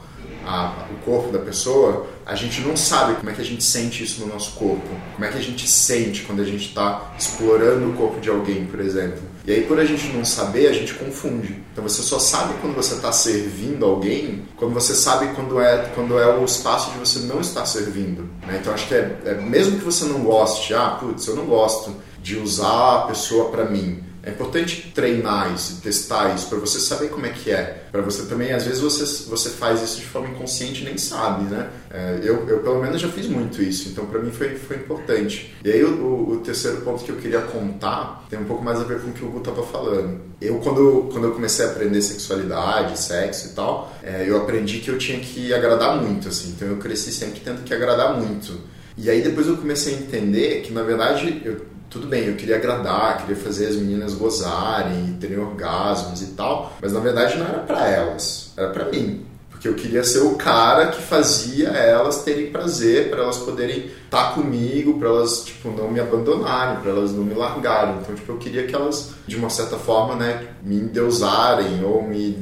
[0.46, 4.04] a, o corpo da pessoa, a gente não sabe como é que a gente sente
[4.04, 4.88] isso no nosso corpo.
[5.14, 8.66] Como é que a gente sente quando a gente está explorando o corpo de alguém,
[8.66, 9.22] por exemplo.
[9.46, 11.62] E aí, por a gente não saber, a gente confunde.
[11.72, 16.18] Então, você só sabe quando você está servindo alguém, quando você sabe quando é, quando
[16.18, 18.24] é o espaço de você não estar servindo.
[18.48, 18.60] Né?
[18.62, 21.94] Então, acho que é, é, mesmo que você não goste, ah, putz, eu não gosto
[22.22, 27.10] de usar a pessoa para mim É importante treinar isso, testar isso, para você saber
[27.10, 27.84] como é que é.
[27.92, 31.44] Para você também, às vezes você, você faz isso de forma inconsciente e nem sabe,
[31.44, 31.70] né?
[31.92, 35.54] É, eu, eu, pelo menos, já fiz muito isso, então para mim foi, foi importante.
[35.64, 38.84] E aí, o, o, terceiro ponto que eu queria contar tem um pouco mais a
[38.86, 40.22] ver com o que o Hugo estava falando.
[40.40, 44.90] Eu, quando, quando eu comecei a aprender sexualidade, sexo e tal, é, eu aprendi que
[44.90, 46.54] eu tinha que agradar muito, assim.
[46.56, 48.58] Então eu cresci sempre tendo que agradar muito.
[48.98, 52.56] E aí depois eu comecei a entender que, na verdade, eu tudo bem, eu queria
[52.56, 57.60] agradar, queria fazer as meninas gozarem, terem orgasmos e tal, mas na verdade não era
[57.60, 59.24] para elas, era para mim.
[59.52, 64.30] Porque eu queria ser o cara que fazia elas terem prazer, para elas poderem estar
[64.30, 68.00] tá comigo, para elas tipo não me abandonarem, para elas não me largarem.
[68.02, 72.38] Então, tipo, eu queria que elas de uma certa forma, né, me endeusarem ou me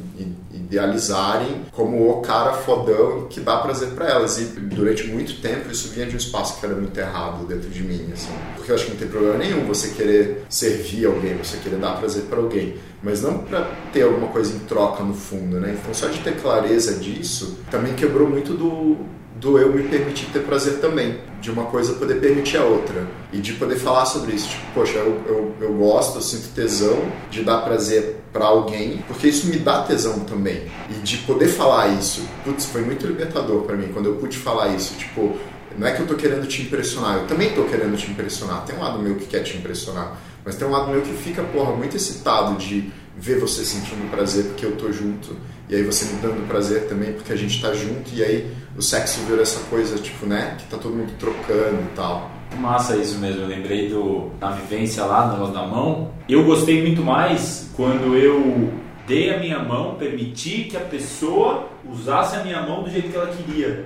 [0.71, 4.39] idealizarem como o cara fodão que dá prazer para elas.
[4.39, 7.83] E durante muito tempo isso vinha de um espaço que era muito errado dentro de
[7.83, 8.31] mim, assim.
[8.55, 11.97] Porque eu acho que não tem problema nenhum você querer servir alguém, você querer dar
[11.97, 15.77] prazer para alguém, mas não para ter alguma coisa em troca no fundo, né?
[15.79, 18.97] Então só de ter clareza disso também quebrou muito do
[19.41, 23.39] do eu me permitir ter prazer também, de uma coisa poder permitir a outra e
[23.39, 24.47] de poder falar sobre isso.
[24.47, 29.27] Tipo, poxa, eu, eu, eu gosto, eu sinto tesão de dar prazer para alguém, porque
[29.27, 30.71] isso me dá tesão também.
[30.91, 34.75] E de poder falar isso, putz, foi muito libertador para mim quando eu pude falar
[34.75, 34.93] isso.
[34.93, 35.35] Tipo,
[35.75, 38.63] não é que eu tô querendo te impressionar, eu também tô querendo te impressionar.
[38.63, 41.41] Tem um lado meu que quer te impressionar, mas tem um lado meu que fica,
[41.41, 45.35] porra, muito excitado de ver você sentindo prazer porque eu tô junto
[45.71, 48.81] e aí você me dando prazer também porque a gente tá junto e aí o
[48.81, 52.29] sexo virou essa coisa, tipo, né, que tá todo mundo trocando e tal.
[52.59, 56.11] Massa isso mesmo, eu lembrei do, da vivência lá no da mão.
[56.27, 58.69] Eu gostei muito mais quando eu
[59.07, 63.15] dei a minha mão, permiti que a pessoa usasse a minha mão do jeito que
[63.15, 63.85] ela queria.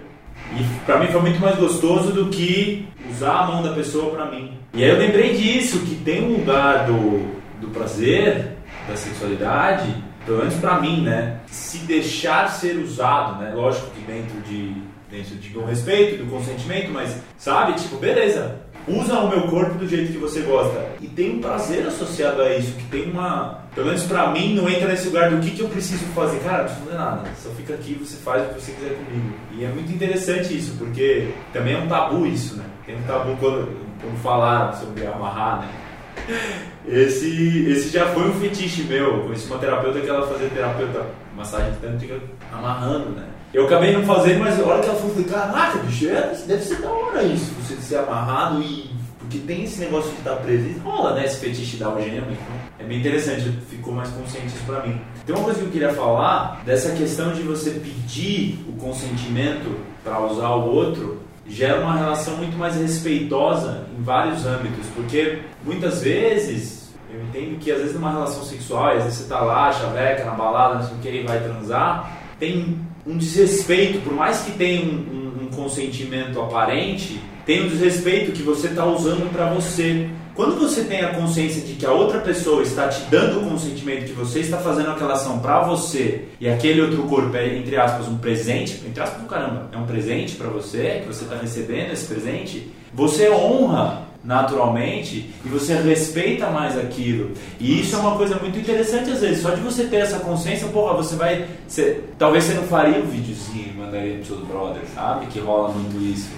[0.57, 4.31] E para mim foi muito mais gostoso do que usar a mão da pessoa para
[4.31, 4.57] mim.
[4.73, 7.27] E aí eu lembrei disso, que tem um lugar do,
[7.61, 8.55] do prazer,
[8.87, 11.39] da sexualidade, pelo menos para mim, né?
[11.47, 13.53] Se deixar ser usado, né?
[13.53, 14.73] Lógico que dentro de
[15.09, 19.87] dentro de um respeito, do consentimento, mas sabe, tipo, beleza, usa o meu corpo do
[19.87, 20.85] jeito que você gosta.
[21.01, 23.63] E tem um prazer associado a isso, que tem uma.
[23.73, 26.39] Pelo menos pra mim, não entra nesse lugar do que, que eu preciso fazer.
[26.39, 27.29] Cara, não precisa fazer nada.
[27.37, 29.33] Só fica aqui você faz o que você quiser comigo.
[29.53, 32.65] E é muito interessante isso, porque também é um tabu isso, né?
[32.85, 36.65] Tem um tabu quando, quando falaram sobre amarrar, né?
[36.87, 39.17] Esse, esse já foi um fetiche meu.
[39.17, 42.19] Eu conheci uma terapeuta que ela fazia terapeuta massagem tântrica
[42.51, 43.27] amarrando, né?
[43.53, 46.61] Eu acabei não fazendo, mas a hora que ela falou, falei, caraca, bicho, é, deve
[46.61, 48.93] ser da hora isso, você ser amarrado e.
[49.17, 50.67] Porque tem esse negócio de estar preso.
[50.67, 51.25] E rola, né?
[51.25, 52.27] Esse fetiche da algema.
[52.29, 55.01] Então é bem interessante, ficou mais consciente isso pra mim.
[55.25, 60.19] Tem uma coisa que eu queria falar dessa questão de você pedir o consentimento para
[60.19, 66.74] usar o outro gera uma relação muito mais respeitosa em vários âmbitos, porque muitas vezes
[67.15, 70.31] eu entendo que às vezes numa relação sexual, às vezes você tá lá, chaveca, na
[70.31, 74.95] balada, não sei o que, vai transar, tem um desrespeito, por mais que tenha um,
[74.95, 80.09] um, um consentimento aparente, tem um desrespeito que você está usando para você.
[80.33, 84.07] Quando você tem a consciência de que a outra pessoa está te dando o consentimento,
[84.07, 88.07] que você está fazendo aquela ação para você e aquele outro corpo é, entre aspas,
[88.09, 92.05] um presente, entre aspas, caramba, é um presente para você, que você está recebendo esse
[92.05, 97.31] presente, você honra naturalmente e você respeita mais aquilo.
[97.59, 99.41] E isso é uma coisa muito interessante às vezes.
[99.41, 101.45] Só de você ter essa consciência, porra, você vai.
[101.67, 105.27] Você, talvez você não faria um videozinho e mandaria pro seu brother, sabe?
[105.27, 106.29] Que rola muito isso.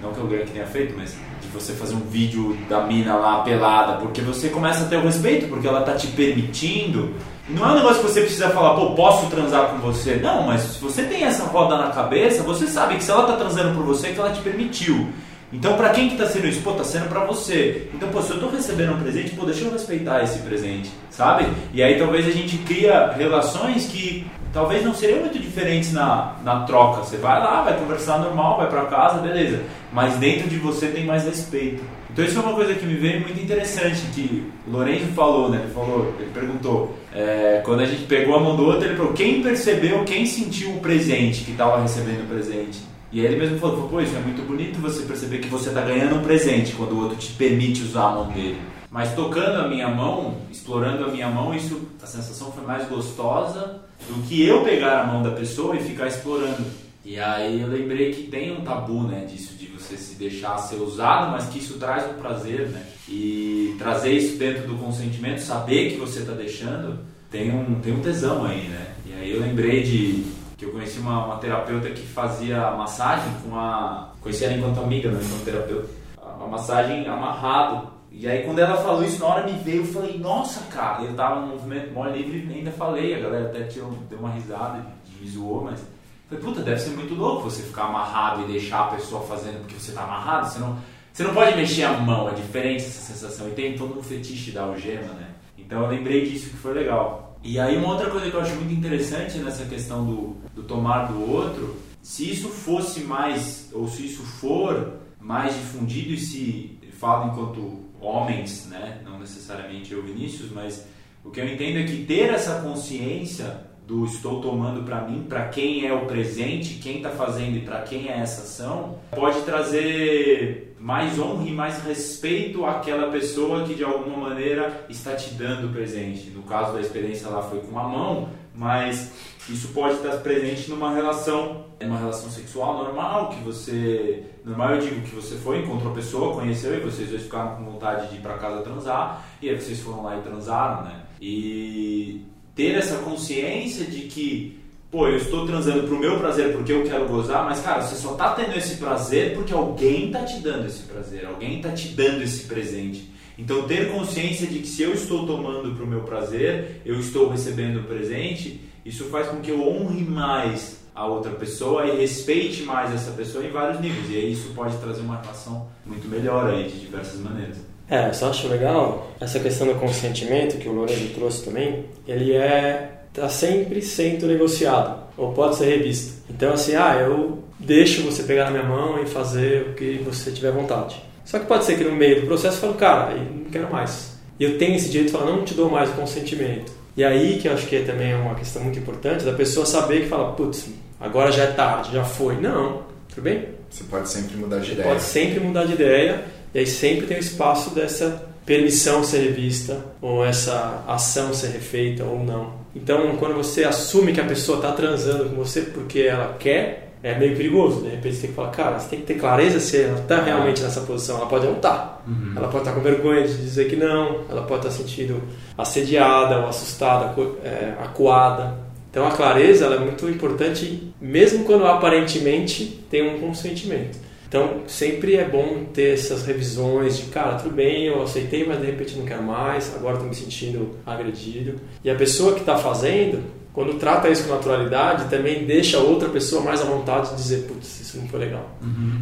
[0.00, 3.42] Não que alguém que tenha feito, mas de você fazer um vídeo da mina lá
[3.42, 7.14] pelada, porque você começa a ter o respeito, porque ela tá te permitindo.
[7.48, 10.16] Não é um negócio que você precisa falar, pô, posso transar com você.
[10.16, 13.36] Não, mas se você tem essa roda na cabeça, você sabe que se ela tá
[13.36, 15.08] transando por você, é que ela te permitiu.
[15.52, 16.62] Então, para quem que tá sendo isso?
[16.62, 17.88] Pô, tá sendo para você.
[17.92, 21.46] Então, pô, se eu tô recebendo um presente, pô, deixa eu respeitar esse presente, sabe?
[21.74, 26.60] E aí talvez a gente cria relações que talvez não seriam muito diferentes na, na
[26.60, 27.02] troca.
[27.02, 29.60] Você vai lá, vai conversar normal, vai para casa, beleza.
[29.92, 31.82] Mas dentro de você tem mais respeito.
[32.10, 35.60] Então isso é uma coisa que me veio muito interessante, que o Lorenzo falou, né?
[35.64, 39.14] Ele falou, ele perguntou, é, quando a gente pegou a mão do outro, ele falou,
[39.14, 42.80] quem percebeu, quem sentiu o presente que estava recebendo o presente?
[43.12, 45.68] E aí ele mesmo falou, falou, pô, isso é muito bonito você perceber que você
[45.68, 48.58] está ganhando um presente quando o outro te permite usar a mão dele.
[48.90, 53.82] Mas tocando a minha mão, explorando a minha mão, isso, a sensação foi mais gostosa
[54.08, 56.64] do que eu pegar a mão da pessoa e ficar explorando.
[57.04, 60.76] E aí eu lembrei que tem um tabu, né, disso, de você se deixar ser
[60.76, 62.82] usado, mas que isso traz um prazer, né?
[63.08, 66.98] E trazer isso dentro do consentimento, saber que você está deixando,
[67.30, 68.94] tem um, tem um tesão aí, né?
[69.04, 70.24] E aí eu lembrei de
[70.62, 74.12] que eu conheci uma, uma terapeuta que fazia massagem com a.
[74.20, 75.88] Conheci ela enquanto amiga, não enquanto terapeuta.
[76.36, 80.18] Uma massagem amarrado E aí quando ela falou isso, na hora me veio, eu falei,
[80.18, 83.90] nossa, cara, eu tava no movimento mó livre e ainda falei, a galera até tirou,
[84.08, 84.86] deu uma risada,
[85.20, 85.84] me zoou, mas
[86.28, 89.74] falei, puta, deve ser muito louco você ficar amarrado e deixar a pessoa fazendo porque
[89.74, 90.78] você tá amarrado, você não,
[91.12, 93.48] você não pode mexer a mão, é diferente essa sensação.
[93.48, 95.28] E tem todo um fetiche da algema, né?
[95.58, 97.32] Então eu lembrei disso que foi legal.
[97.44, 100.36] E aí uma outra coisa que eu acho muito interessante nessa questão do
[100.72, 106.78] tomar do outro, se isso fosse mais, ou se isso for mais difundido e se
[106.98, 109.00] falo enquanto homens, né?
[109.04, 110.86] Não necessariamente eu, Vinícius, mas
[111.24, 115.48] o que eu entendo é que ter essa consciência do estou tomando para mim, para
[115.48, 120.74] quem é o presente, quem está fazendo e para quem é essa ação, pode trazer
[120.80, 125.72] mais honra e mais respeito àquela pessoa que de alguma maneira está te dando o
[125.72, 126.30] presente.
[126.30, 129.12] No caso da experiência lá foi com a mão, mas
[129.48, 135.00] isso pode estar presente numa relação, numa relação sexual normal, que você, normal eu digo
[135.02, 138.20] que você foi, encontrou a pessoa, conheceu e vocês dois ficaram com vontade de ir
[138.20, 141.00] para casa transar, e aí vocês foram lá e transaram, né?
[141.20, 142.22] E
[142.54, 147.08] ter essa consciência de que, pô, eu estou transando pro meu prazer porque eu quero
[147.08, 150.82] gozar, mas cara, você só tá tendo esse prazer porque alguém tá te dando esse
[150.82, 153.10] prazer, alguém tá te dando esse presente.
[153.36, 157.80] Então ter consciência de que se eu estou tomando pro meu prazer, eu estou recebendo
[157.80, 162.92] o presente, isso faz com que eu honre mais a outra pessoa e respeite mais
[162.94, 164.10] essa pessoa em vários níveis.
[164.10, 167.56] E aí isso pode trazer uma relação muito melhor aí de diversas maneiras.
[167.88, 171.86] É, eu só acho legal essa questão do consentimento que o Lourenço trouxe também.
[172.06, 176.22] Ele é tá sempre sendo negociado ou pode ser revisto.
[176.30, 180.30] Então assim, ah, eu deixo você pegar na minha mão e fazer o que você
[180.30, 181.02] tiver vontade.
[181.24, 184.18] Só que pode ser que no meio do processo eu falo, cara, não quero mais.
[184.40, 186.72] E eu tenho esse direito de falar, não te dou mais o consentimento.
[186.96, 190.02] E aí que eu acho que também é uma questão muito importante da pessoa saber
[190.02, 190.66] que fala, putz,
[191.00, 192.36] agora já é tarde, já foi.
[192.36, 193.48] Não, tudo bem?
[193.70, 194.88] Você pode sempre mudar de Você ideia.
[194.88, 196.24] pode sempre mudar de ideia
[196.54, 202.04] e aí sempre tem o espaço dessa permissão ser revista ou essa ação ser refeita
[202.04, 202.60] ou não.
[202.74, 207.18] Então, quando você assume que a pessoa está transando com você porque ela quer, é
[207.18, 207.82] meio perigoso.
[207.82, 210.22] De repente você tem que falar, cara, você tem que ter clareza se ela está
[210.22, 211.16] realmente nessa posição.
[211.16, 212.02] Ela pode não estar.
[212.36, 214.20] Ela pode estar com vergonha de dizer que não.
[214.30, 215.22] Ela pode estar sentindo
[215.56, 218.54] assediada ou assustada, é, acuada.
[218.90, 223.98] Então, a clareza é muito importante, mesmo quando aparentemente tem um consentimento.
[224.28, 228.66] Então, sempre é bom ter essas revisões de, cara, tudo bem, eu aceitei, mas de
[228.66, 231.60] repente não quero mais, agora estou me sentindo agredido.
[231.84, 236.08] E a pessoa que está fazendo, quando trata isso com naturalidade, também deixa a outra
[236.08, 238.50] pessoa mais à vontade de dizer, putz, isso não foi legal.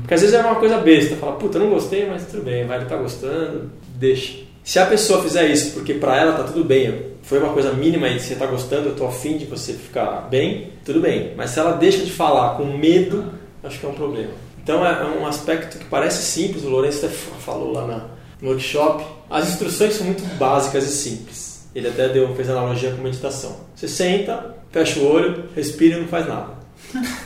[0.00, 2.66] Porque às vezes é uma coisa besta, fala, puta, eu não gostei, mas tudo bem,
[2.66, 4.38] vai, ele tá gostando, deixa.
[4.64, 8.08] Se a pessoa fizer isso porque para ela tá tudo bem, foi uma coisa mínima
[8.08, 11.32] e você tá gostando, eu tô afim de você ficar bem, tudo bem.
[11.36, 13.24] Mas se ela deixa de falar com medo,
[13.62, 14.32] acho que é um problema.
[14.62, 18.10] Então é um aspecto que parece simples, o Lourenço até falou lá
[18.40, 19.04] no workshop.
[19.28, 21.49] As instruções são muito básicas e simples.
[21.74, 23.56] Ele até deu, fez analogia com meditação.
[23.74, 26.60] Você senta, fecha o olho, respira e não faz nada.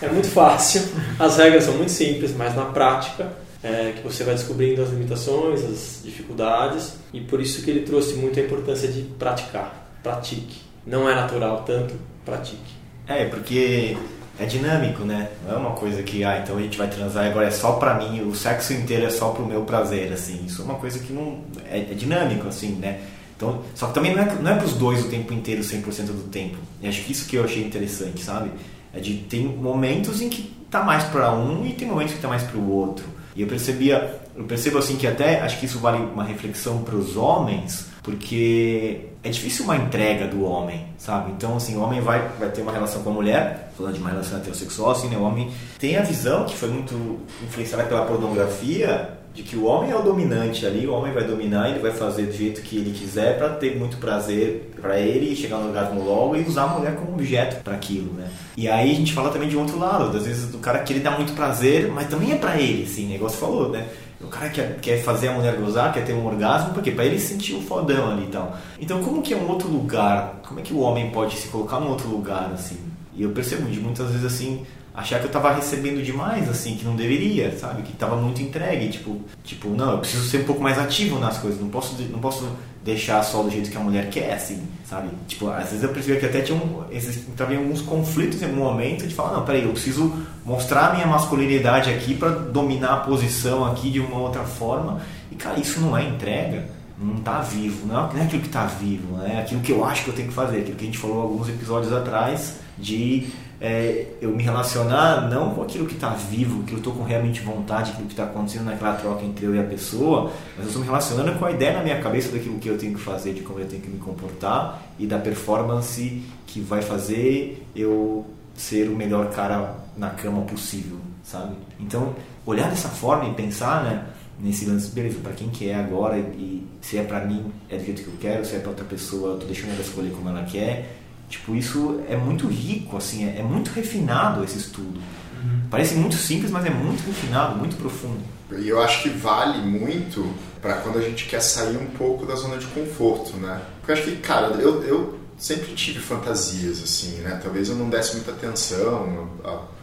[0.02, 0.83] É muito fácil,
[1.18, 5.64] as regras são muito simples, mas na prática é que você vai descobrindo as limitações,
[5.64, 9.88] as dificuldades e por isso que ele trouxe muito a importância de praticar.
[10.02, 10.61] Pratique.
[10.87, 11.94] Não é natural tanto,
[12.26, 12.74] pratique.
[13.07, 13.96] É, porque
[14.38, 15.30] é dinâmico, né?
[15.46, 17.72] Não é uma coisa que, ah, então a gente vai transar e agora é só
[17.72, 20.44] pra mim, o sexo inteiro é só pro meu prazer, assim.
[20.46, 21.38] Isso é uma coisa que não.
[21.70, 23.00] É, é dinâmico, assim, né?
[23.37, 26.29] Então, só que também não é, não é pros dois o tempo inteiro, 100% do
[26.29, 26.57] tempo.
[26.81, 28.51] E acho que isso que eu achei interessante, sabe?
[28.92, 32.29] É de tem momentos em que tá mais pra um e tem momentos que tá
[32.29, 33.05] mais pro outro.
[33.35, 36.94] E eu percebia, eu percebo assim que até acho que isso vale uma reflexão para
[36.94, 41.33] os homens, porque é difícil uma entrega do homem, sabe?
[41.33, 44.11] Então assim, o homem vai, vai ter uma relação com a mulher, falando de uma
[44.11, 45.16] relação heterossexual, assim, né?
[45.16, 49.90] O homem tem a visão que foi muito influenciada pela pornografia de que o homem
[49.90, 52.92] é o dominante ali, o homem vai dominar, ele vai fazer do jeito que ele
[52.92, 56.94] quiser para ter muito prazer para ele chegar no orgasmo logo e usar a mulher
[56.94, 58.29] como objeto para aquilo, né?
[58.57, 60.92] E aí a gente fala também de um outro lado, às vezes do cara que
[60.92, 63.88] ele dá muito prazer, mas também é para ele, assim, negócio falou, né?
[64.20, 67.18] O cara quer, quer fazer a mulher gozar, quer ter um orgasmo, porque para ele
[67.18, 68.57] sentir o fodão ali e tal.
[68.81, 70.40] Então, como que é um outro lugar?
[70.47, 72.79] Como é que o homem pode se colocar num outro lugar, assim?
[73.16, 76.85] E eu percebo de muitas vezes assim, achar que eu tava recebendo demais, assim, que
[76.85, 77.83] não deveria, sabe?
[77.83, 81.37] Que tava muito entregue, tipo, tipo, não, eu preciso ser um pouco mais ativo nas
[81.37, 82.48] coisas, não posso, não posso
[82.85, 85.09] deixar só do jeito que a mulher quer, assim, sabe?
[85.26, 88.59] Tipo, às vezes eu percebia que até tinha um, entrava em alguns conflitos em algum
[88.59, 90.12] momento de falar, não, peraí, eu preciso
[90.44, 95.00] mostrar a minha masculinidade aqui para dominar a posição aqui de uma outra forma.
[95.33, 96.68] E cara, isso não é entrega,
[97.05, 99.85] não tá vivo, não é, não é aquilo que tá vivo, é aquilo que eu
[99.85, 103.29] acho que eu tenho que fazer, aquilo que a gente falou alguns episódios atrás de
[103.61, 107.40] é eu me relacionar não com aquilo que está vivo, que eu estou com realmente
[107.40, 110.81] vontade, aquilo que está acontecendo naquela troca entre eu e a pessoa, mas eu estou
[110.81, 113.43] me relacionando com a ideia na minha cabeça daquilo que eu tenho que fazer, de
[113.43, 118.97] como eu tenho que me comportar e da performance que vai fazer eu ser o
[118.97, 121.55] melhor cara na cama possível, sabe?
[121.81, 122.14] Então,
[122.45, 124.05] olhar dessa forma e pensar, né?
[124.38, 127.85] Nesse lance, beleza, para quem que é agora e se é para mim é do
[127.85, 130.29] jeito que eu quero, se é para outra pessoa, eu tô deixando ela escolher como
[130.29, 130.99] ela quer.
[131.29, 134.99] Tipo, isso é muito rico, assim, é, é muito refinado esse estudo.
[134.99, 135.61] Uhum.
[135.70, 138.20] Parece muito simples, mas é muito refinado, muito profundo.
[138.59, 142.35] E eu acho que vale muito para quando a gente quer sair um pouco da
[142.35, 143.61] zona de conforto, né?
[143.81, 147.40] Porque eu acho que, cara, eu, eu sempre tive fantasias, assim, né?
[147.42, 149.29] Talvez eu não desse muita atenção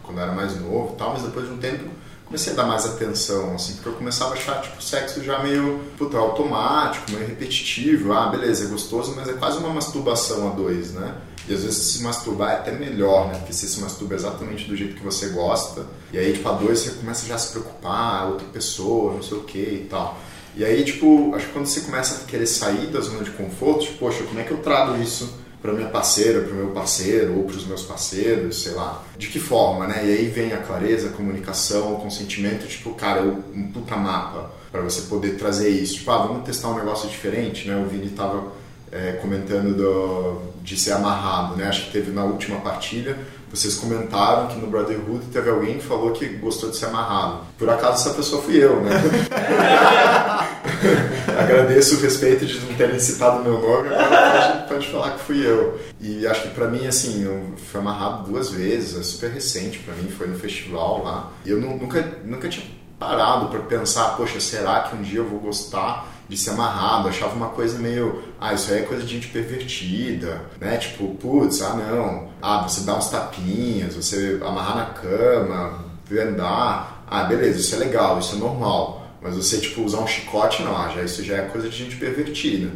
[0.02, 1.84] quando eu era mais novo tal, mas depois de um tempo
[2.32, 5.82] comecei a dar mais atenção, assim, porque eu começava a achar, tipo, sexo já meio,
[5.98, 8.10] puta, automático, meio repetitivo.
[8.14, 11.14] Ah, beleza, é gostoso, mas é quase uma masturbação a dois, né?
[11.46, 13.34] E às vezes se masturbar é até melhor, né?
[13.34, 15.84] Porque você se masturba exatamente do jeito que você gosta.
[16.10, 19.36] E aí, tipo, a dois você começa já a se preocupar, outra pessoa, não sei
[19.36, 20.18] o que e tal.
[20.56, 23.84] E aí, tipo, acho que quando você começa a querer sair da zona de conforto,
[23.84, 27.36] tipo, poxa, como é que eu trago isso para minha parceira, para o meu parceiro
[27.36, 29.02] ou para os meus parceiros, sei lá.
[29.16, 30.04] De que forma, né?
[30.04, 34.80] E aí vem a clareza, a comunicação, o consentimento, tipo, cara, um puta mapa para
[34.80, 35.94] você poder trazer isso.
[35.94, 37.76] Tipo, ah, vamos testar um negócio diferente, né?
[37.76, 38.52] O Vini tava
[38.90, 41.68] é, comentando do, de ser amarrado, né?
[41.68, 43.16] Acho que teve na última partilha
[43.52, 47.40] vocês comentaram que no Brotherhood teve alguém que falou que gostou de ser amarrado.
[47.58, 48.90] Por acaso essa pessoa fui eu, né?
[51.38, 55.80] Agradeço o respeito de não terem citado meu nome, agora pode, falar que fui eu.
[56.00, 59.94] E acho que para mim, assim, eu fui amarrado duas vezes, é super recente para
[59.94, 61.32] mim, foi no festival lá.
[61.44, 62.66] E eu nunca, nunca tinha
[62.98, 67.34] parado para pensar, poxa, será que um dia eu vou gostar de ser amarrado, achava
[67.34, 70.76] uma coisa meio, ah, isso aí é coisa de gente pervertida, né?
[70.78, 77.24] Tipo, putz, ah não, ah, você dá uns tapinhas, você amarrar na cama, andar, ah,
[77.24, 79.01] beleza, isso é legal, isso é normal.
[79.22, 81.96] Mas você, tipo, usar um chicote, não, ah, já, isso já é coisa de gente
[81.96, 82.72] pervertida.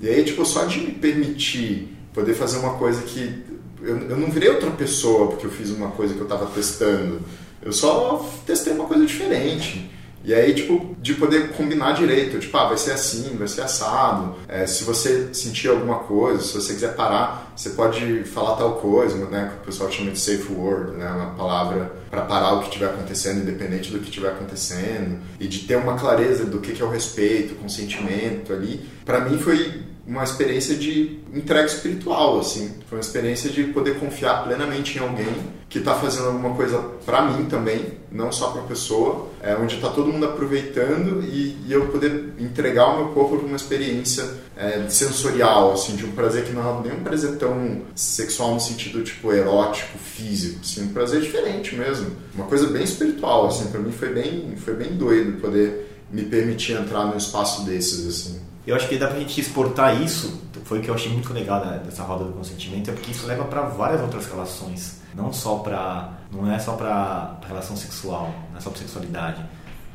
[0.00, 3.42] E aí, tipo, só de me permitir poder fazer uma coisa que.
[3.82, 7.20] Eu, eu não virei outra pessoa porque eu fiz uma coisa que eu estava testando.
[7.60, 9.90] Eu só testei uma coisa diferente.
[10.28, 14.34] E aí, tipo, de poder combinar direito, tipo, ah, vai ser assim, vai ser assado.
[14.46, 19.16] É, se você sentir alguma coisa, se você quiser parar, você pode falar tal coisa,
[19.24, 19.52] né?
[19.54, 21.10] Que o pessoal chama de safe word, né?
[21.10, 25.18] Uma palavra para parar o que estiver acontecendo, independente do que estiver acontecendo.
[25.40, 28.86] E de ter uma clareza do que é o respeito, o consentimento ali.
[29.06, 32.74] Para mim foi uma experiência de entrega espiritual, assim.
[32.88, 35.28] Foi uma experiência de poder confiar plenamente em alguém
[35.68, 39.74] que está fazendo alguma coisa para mim também, não só para a pessoa, é, onde
[39.74, 44.24] está todo mundo aproveitando e, e, eu poder entregar o meu corpo para uma experiência
[44.56, 48.60] é, sensorial, assim, de um prazer que não é nem um prazer tão sexual no
[48.60, 53.80] sentido tipo erótico, físico, assim, um prazer diferente mesmo, uma coisa bem espiritual, assim, para
[53.80, 58.47] mim foi bem, foi bem doido poder me permitir entrar num espaço desses, assim.
[58.68, 61.58] Eu acho que dá pra gente exportar isso, foi o que eu achei muito legal
[61.78, 66.10] dessa roda do consentimento, é porque isso leva para várias outras relações, não só para
[66.30, 69.42] não é só para relação sexual, não é só para sexualidade.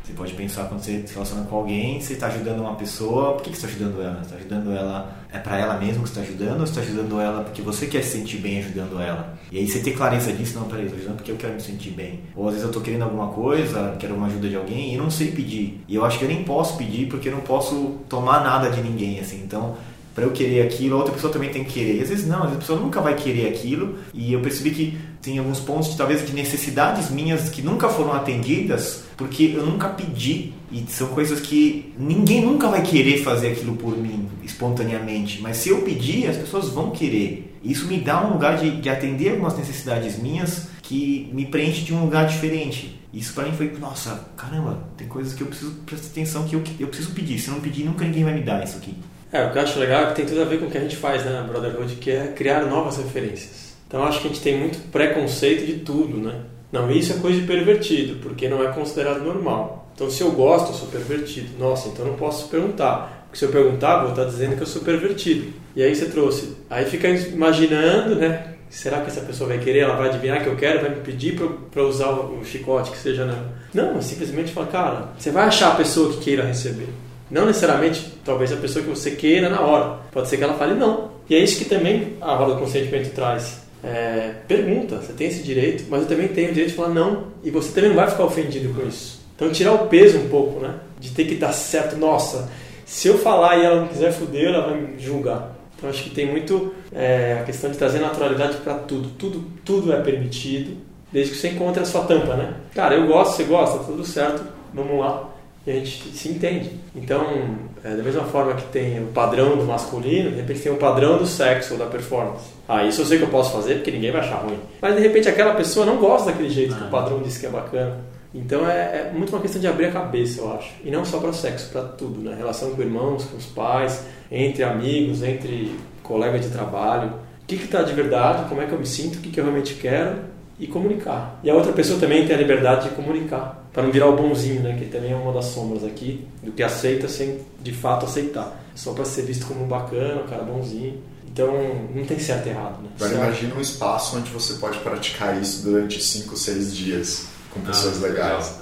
[0.03, 3.43] Você pode pensar quando você se relaciona com alguém, você está ajudando uma pessoa, por
[3.43, 4.15] que, que você está ajudando ela?
[4.15, 6.81] Você está ajudando ela, é para ela mesmo que você está ajudando ou você está
[6.81, 9.37] ajudando ela porque você quer se sentir bem ajudando ela?
[9.49, 11.91] E aí você ter clareza disso, não, peraí, estou ajudando porque eu quero me sentir
[11.91, 12.19] bem.
[12.35, 15.09] Ou às vezes eu estou querendo alguma coisa, quero uma ajuda de alguém e não
[15.09, 15.81] sei pedir.
[15.87, 18.81] E eu acho que eu nem posso pedir porque eu não posso tomar nada de
[18.81, 19.41] ninguém, assim.
[19.41, 19.77] Então,
[20.13, 22.03] para eu querer aquilo, a outra pessoa também tem que querer.
[22.03, 23.97] Às vezes não, às vezes a pessoa nunca vai querer aquilo.
[24.13, 28.13] E eu percebi que tem alguns pontos de, talvez de necessidades minhas que nunca foram
[28.13, 33.75] atendidas porque eu nunca pedi e são coisas que ninguém nunca vai querer fazer aquilo
[33.75, 37.57] por mim espontaneamente, mas se eu pedir, as pessoas vão querer.
[37.63, 41.93] Isso me dá um lugar de, de atender algumas necessidades minhas que me preenche de
[41.93, 42.99] um lugar diferente.
[43.13, 46.63] Isso para mim foi, nossa, caramba, tem coisas que eu preciso prestar atenção que eu,
[46.79, 47.39] eu preciso pedir.
[47.39, 48.95] Se eu não pedir, nunca ninguém vai me dar isso aqui.
[49.31, 50.77] É, o que eu acho legal é que tem tudo a ver com o que
[50.77, 53.73] a gente faz né, Brotherhood, que é criar novas referências.
[53.87, 56.41] Então acho que a gente tem muito preconceito de tudo, né?
[56.73, 59.87] Não, isso é coisa de pervertido, porque não é considerado normal.
[59.93, 61.49] Então se eu gosto, eu sou pervertido.
[61.59, 63.27] Nossa, então não posso perguntar.
[63.27, 65.53] Porque se eu perguntar, vou estar dizendo que eu sou pervertido.
[65.75, 66.57] E aí você trouxe.
[66.71, 68.55] Aí fica imaginando, né?
[68.71, 69.81] Será que essa pessoa vai querer?
[69.81, 70.81] Ela vai adivinhar que eu quero?
[70.81, 73.45] Vai me pedir para usar o chicote que seja não?
[73.71, 76.89] Não, simplesmente fala, cara, você vai achar a pessoa que queira receber.
[77.29, 79.99] Não necessariamente, talvez a pessoa que você queira na hora.
[80.11, 81.11] Pode ser que ela fale não.
[81.29, 83.62] E é isso que também a roda do consentimento traz.
[83.83, 87.27] É, pergunta, você tem esse direito, mas eu também tenho o direito de falar não.
[87.43, 89.21] E você também não vai ficar ofendido com isso.
[89.35, 90.75] Então tirar o peso um pouco, né?
[90.99, 91.97] De ter que dar certo.
[91.97, 92.49] Nossa,
[92.85, 95.55] se eu falar e ela não quiser fuder, ela vai me julgar.
[95.75, 99.09] Então acho que tem muito é, a questão de trazer naturalidade para tudo.
[99.17, 100.77] Tudo tudo é permitido,
[101.11, 102.53] desde que você encontre a sua tampa, né?
[102.73, 105.29] Cara, eu gosto, você gosta, tudo certo, vamos lá.
[105.65, 106.71] E a gente se entende.
[106.95, 110.77] Então, é, da mesma forma que tem o padrão do masculino, de repente tem o
[110.77, 112.52] padrão do sexo ou da performance.
[112.67, 114.57] Ah, isso eu sei que eu posso fazer porque ninguém vai achar ruim.
[114.81, 117.49] Mas de repente aquela pessoa não gosta daquele jeito que o padrão diz que é
[117.49, 117.99] bacana.
[118.33, 120.71] Então é, é, muito uma questão de abrir a cabeça, eu acho.
[120.83, 122.35] E não só para sexo, para tudo, né?
[122.35, 127.13] Relação com irmãos, com os pais, entre amigos, entre colegas de trabalho.
[127.43, 129.43] O que está de verdade, como é que eu me sinto, o que, que eu
[129.43, 131.39] realmente quero e comunicar.
[131.43, 134.61] E a outra pessoa também tem a liberdade de comunicar, para não virar o bonzinho,
[134.61, 134.75] né?
[134.79, 138.63] Que também é uma das sombras aqui, do que aceita sem de fato aceitar.
[138.73, 140.99] Só para ser visto como um bacana, um cara bonzinho.
[141.33, 141.51] Então,
[141.95, 142.89] não tem certo e errado, né?
[142.95, 143.23] Agora certo.
[143.23, 148.07] imagina um espaço onde você pode praticar isso durante 5, 6 dias com pessoas ah,
[148.07, 148.59] legais.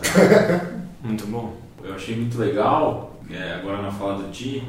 [1.04, 1.58] muito bom.
[1.84, 4.64] Eu achei muito legal, é, agora na fala do Ti,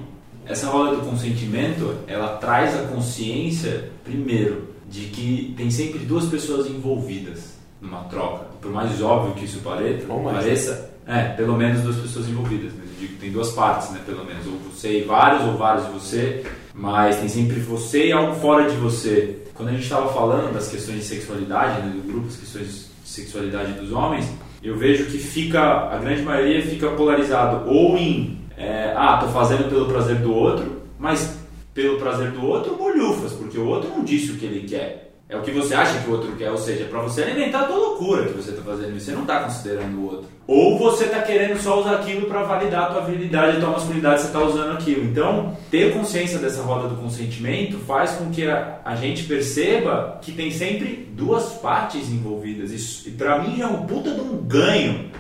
[0.45, 6.67] essa roda do consentimento, ela traz a consciência, primeiro, de que tem sempre duas pessoas
[6.67, 8.47] envolvidas numa troca.
[8.61, 12.73] Por mais óbvio que isso pareça, pareça é, pelo menos duas pessoas envolvidas.
[12.73, 12.82] Né?
[13.03, 14.47] Digo, tem duas partes, né, pelo menos.
[14.47, 18.71] Ou você e vários, ou vários de você, mas tem sempre você e algo fora
[18.71, 19.43] de você.
[19.55, 23.73] Quando a gente estava falando das questões de sexualidade, né, do grupo, as questões sexualidade
[23.73, 24.31] dos homens,
[24.63, 29.69] eu vejo que fica, a grande maioria fica polarizado ou em, é, ah, tô fazendo
[29.69, 31.37] pelo prazer do outro, mas
[31.75, 35.02] pelo prazer do outro, bolhufas, porque o outro não disse o que ele quer.
[35.33, 37.65] É o que você acha que o outro quer, ou seja, para você alimentar a
[37.65, 40.29] tua loucura que você está fazendo, você não está considerando o outro.
[40.47, 44.21] Ou você está querendo só usar aquilo para validar a tua virilidade, a tua masculinidade,
[44.21, 45.03] você está usando aquilo.
[45.05, 50.33] Então, ter consciência dessa roda do consentimento faz com que a, a gente perceba que
[50.33, 52.71] tem sempre duas partes envolvidas.
[52.71, 55.11] Isso, e para mim é um puta de um ganho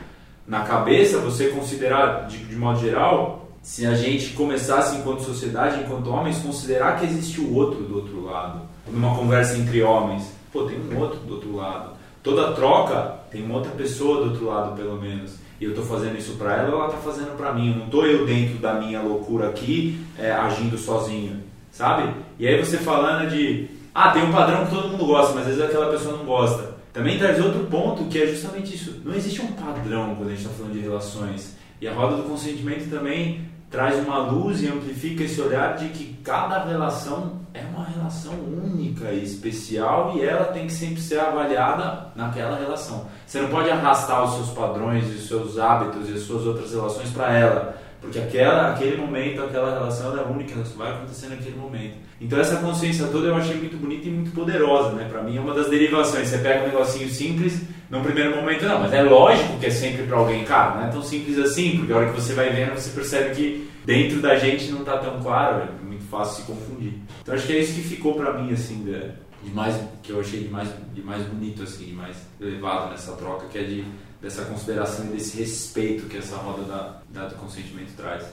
[0.46, 6.10] na cabeça você considerar, de, de modo geral, se a gente começasse enquanto sociedade, enquanto
[6.10, 10.78] homens, considerar que existe o outro do outro lado numa conversa entre homens, pô, tem
[10.78, 11.92] um outro do outro lado.
[12.22, 15.36] Toda troca tem uma outra pessoa do outro lado, pelo menos.
[15.60, 17.70] E eu estou fazendo isso para ela, ela está fazendo para mim.
[17.70, 22.12] Eu não estou eu dentro da minha loucura aqui, é, agindo sozinho, sabe?
[22.38, 25.56] E aí você falando de, ah, tem um padrão que todo mundo gosta, mas às
[25.56, 26.72] vezes aquela pessoa não gosta.
[26.92, 29.00] Também traz outro ponto que é justamente isso.
[29.04, 31.56] Não existe um padrão quando a gente está falando de relações.
[31.80, 33.40] E a roda do consentimento também
[33.72, 39.10] traz uma luz e amplifica esse olhar de que cada relação é uma relação única
[39.10, 43.06] e especial e ela tem que sempre ser avaliada naquela relação.
[43.26, 47.10] Você não pode arrastar os seus padrões os seus hábitos e as suas outras relações
[47.10, 51.94] para ela, porque aquela, aquele momento, aquela relação é única, ela vai acontecer naquele momento.
[52.20, 55.06] Então essa consciência toda eu achei muito bonita e muito poderosa, né?
[55.08, 56.28] Para mim é uma das derivações.
[56.28, 60.02] Você pega um negocinho simples, num primeiro momento não, mas é lógico que é sempre
[60.02, 62.74] para alguém, cara, não é tão simples assim, porque a hora que você vai vendo,
[62.74, 66.94] você percebe que dentro da gente não está tão claro, é muito fácil se confundir.
[67.22, 69.00] Então acho que é isso que ficou para mim assim, de,
[69.42, 73.12] de, mais que eu achei de mais de mais bonito assim, de mais elevado nessa
[73.12, 73.84] troca, que é de
[74.20, 78.24] dessa consideração e desse respeito que essa roda da, da do consentimento traz.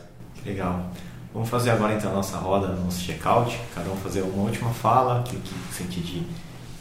[0.45, 0.91] Legal.
[1.34, 3.60] Vamos fazer agora então a nossa roda, nosso check-out.
[3.74, 6.26] Cada um fazer uma última fala, aquilo que sentir de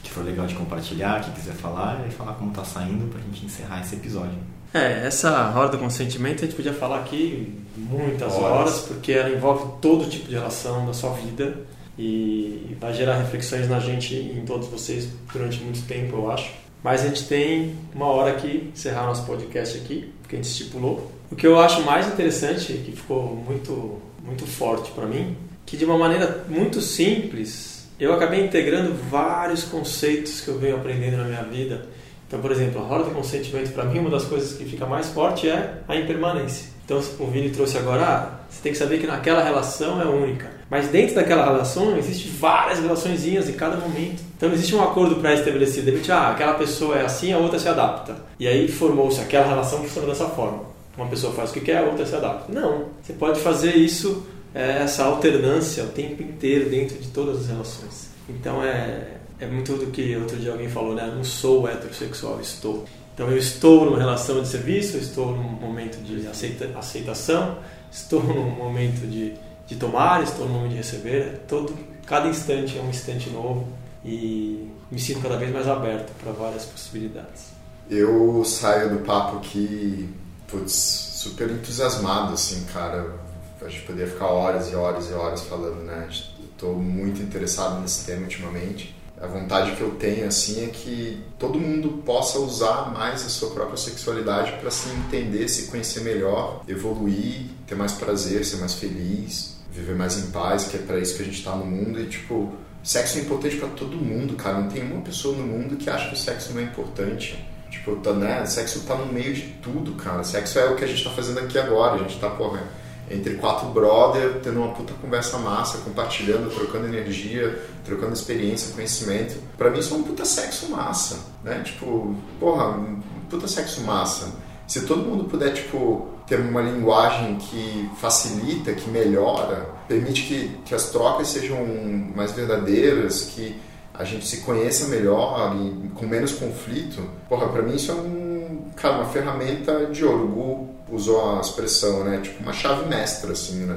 [0.03, 3.23] que for legal de compartilhar, que quiser falar e falar como está saindo para a
[3.23, 4.39] gente encerrar esse episódio.
[4.73, 8.45] É, essa roda do consentimento a gente podia falar aqui muitas horas.
[8.45, 11.59] horas, porque ela envolve todo tipo de relação da sua vida
[11.99, 16.53] e vai gerar reflexões na gente, em todos vocês, durante muito tempo, eu acho.
[16.83, 21.11] Mas a gente tem uma hora aqui, encerrar nosso podcast aqui, que a gente estipulou.
[21.31, 25.37] O que eu acho mais interessante, que ficou muito, muito forte para mim,
[25.67, 31.17] que de uma maneira muito simples, eu acabei integrando vários conceitos que eu venho aprendendo
[31.17, 31.87] na minha vida.
[32.27, 35.09] Então, por exemplo, a roda do consentimento, para mim, uma das coisas que fica mais
[35.09, 36.69] forte é a impermanência.
[36.85, 40.58] Então, o Vini trouxe agora, ah, você tem que saber que naquela relação é única.
[40.71, 44.23] Mas dentro daquela relação existem várias relaçõezinhas em cada momento.
[44.37, 45.91] Então existe um acordo pré-estabelecido.
[46.11, 48.17] Ah, aquela pessoa é assim, a outra se adapta.
[48.39, 50.65] E aí formou-se aquela relação que funciona dessa forma.
[50.97, 52.53] Uma pessoa faz o que quer, a outra se adapta.
[52.53, 52.87] Não.
[53.03, 58.09] Você pode fazer isso, é, essa alternância o tempo inteiro dentro de todas as relações.
[58.29, 61.11] Então é, é muito do que outro dia alguém falou, né?
[61.15, 62.85] Não sou heterossexual, estou.
[63.15, 67.59] Então eu estou numa relação de serviço, estou num momento de aceita, aceitação,
[67.91, 69.33] estou num momento de
[69.69, 71.43] de tomar, estou no momento de receber.
[71.47, 71.73] Todo,
[72.07, 73.69] cada instante é um instante novo
[74.05, 77.53] e me sinto cada vez mais aberto para várias possibilidades.
[77.89, 80.13] Eu saio do papo aqui,
[80.49, 83.15] putz, super entusiasmado, assim, cara.
[83.61, 86.09] A gente poderia ficar horas e horas e horas falando, né?
[86.11, 91.59] Estou muito interessado nesse tema ultimamente a vontade que eu tenho assim é que todo
[91.59, 97.47] mundo possa usar mais a sua própria sexualidade para se entender, se conhecer melhor, evoluir,
[97.67, 99.58] ter mais prazer, ser mais feliz.
[99.71, 102.07] Viver mais em paz, que é para isso que a gente tá no mundo e
[102.07, 102.53] tipo,
[102.83, 104.61] sexo é importante para todo mundo, cara.
[104.61, 107.45] Não tem uma pessoa no mundo que acha que o sexo não é importante.
[107.71, 108.47] Tipo, tá, né?
[108.47, 110.25] Sexo tá no meio de tudo, cara.
[110.25, 111.97] Sexo é o que a gente tá fazendo aqui agora.
[111.97, 112.63] A gente tá, porra,
[113.11, 119.37] entre quatro brother, tendo uma puta conversa massa, compartilhando, trocando energia, trocando experiência, conhecimento.
[119.57, 121.61] Para mim isso é um puta sexo massa, né?
[121.65, 124.33] Tipo, porra, um puta sexo massa.
[124.67, 130.75] Se todo mundo puder, tipo, ter uma linguagem que facilita, que melhora, permite que, que
[130.75, 131.67] as trocas sejam
[132.15, 133.59] mais verdadeiras, que
[133.95, 138.71] a gente se conheça melhor e com menos conflito, porra, pra mim isso é um,
[138.77, 140.69] cara, uma ferramenta de ouro.
[140.91, 142.21] Usou a expressão, né?
[142.23, 143.77] Tipo, uma chave mestra, assim, né?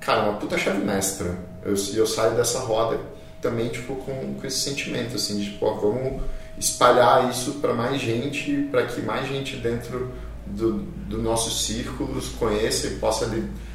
[0.00, 1.38] Cara, uma puta chave mestra.
[1.64, 2.98] Eu, eu saio dessa roda
[3.40, 6.20] também, tipo, com, com esse sentimento, assim, de, pô, vamos
[6.58, 10.12] espalhar isso para mais gente, para que mais gente dentro
[10.56, 13.26] do, do nossos círculos conheça e possa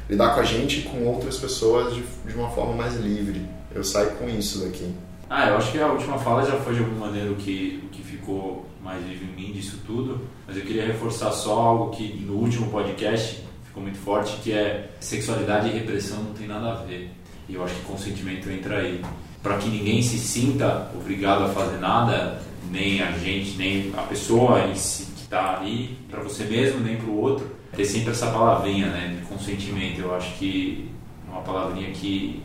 [0.08, 3.42] lidar com a gente e com outras pessoas de, de uma forma mais livre.
[3.74, 4.94] Eu saio com isso daqui.
[5.28, 7.88] Ah, eu acho que a última fala já foi de alguma maneira o que, o
[7.88, 12.24] que ficou mais vivo em mim disso tudo, mas eu queria reforçar só algo que
[12.24, 16.74] no último podcast ficou muito forte, que é sexualidade e repressão não tem nada a
[16.84, 17.10] ver.
[17.48, 19.02] E eu acho que consentimento entra aí.
[19.42, 24.60] Para que ninguém se sinta obrigado a fazer nada, nem a gente, nem a pessoa
[24.66, 28.86] em si está ali, para você mesmo, nem para o outro, ter sempre essa palavrinha
[28.86, 30.00] né, de consentimento.
[30.00, 30.88] Eu acho que
[31.28, 32.42] é uma palavrinha que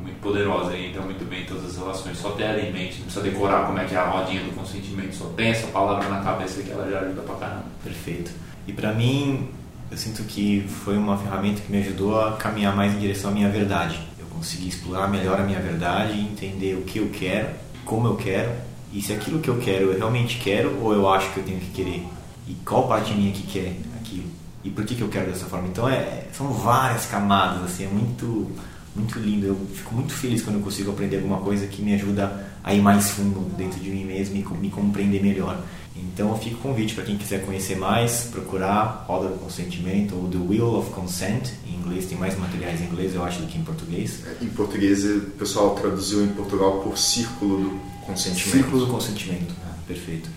[0.00, 2.18] muito poderosa e entra muito bem em todas as relações.
[2.18, 4.54] Só ter ela em mente, não precisa decorar como é que é a rodinha do
[4.54, 7.64] consentimento, só tem essa palavra na cabeça que ela já ajuda pra caramba.
[7.84, 8.32] Perfeito.
[8.66, 9.48] E para mim,
[9.90, 13.34] eu sinto que foi uma ferramenta que me ajudou a caminhar mais em direção à
[13.34, 14.00] minha verdade.
[14.18, 17.50] Eu consegui explorar melhor a minha verdade, entender o que eu quero,
[17.84, 18.50] como eu quero
[18.92, 21.60] e se aquilo que eu quero eu realmente quero ou eu acho que eu tenho
[21.60, 22.06] que querer.
[22.46, 24.24] E qual parte minha que quer aquilo.
[24.64, 25.68] E por que, que eu quero dessa forma.
[25.68, 28.50] Então, é, são várias camadas, assim, é muito
[28.94, 29.46] muito lindo.
[29.46, 32.82] Eu fico muito feliz quando eu consigo aprender alguma coisa que me ajuda a ir
[32.82, 35.58] mais fundo dentro de mim mesmo e me compreender melhor.
[36.02, 40.38] Então, fica o convite para quem quiser conhecer mais, procurar Roda do Consentimento ou The
[40.38, 41.50] Wheel of Consent.
[41.66, 44.20] Em inglês, tem mais materiais em inglês, eu acho, do que em português.
[44.26, 48.56] É, em português, o pessoal traduziu em Portugal por Círculo do Consentimento.
[48.56, 50.28] Círculo do Consentimento, ah, perfeito.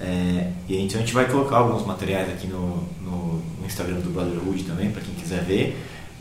[0.00, 4.10] É, e então a gente vai colocar alguns materiais aqui no, no, no Instagram do
[4.10, 5.76] Brotherhood também, para quem quiser ver.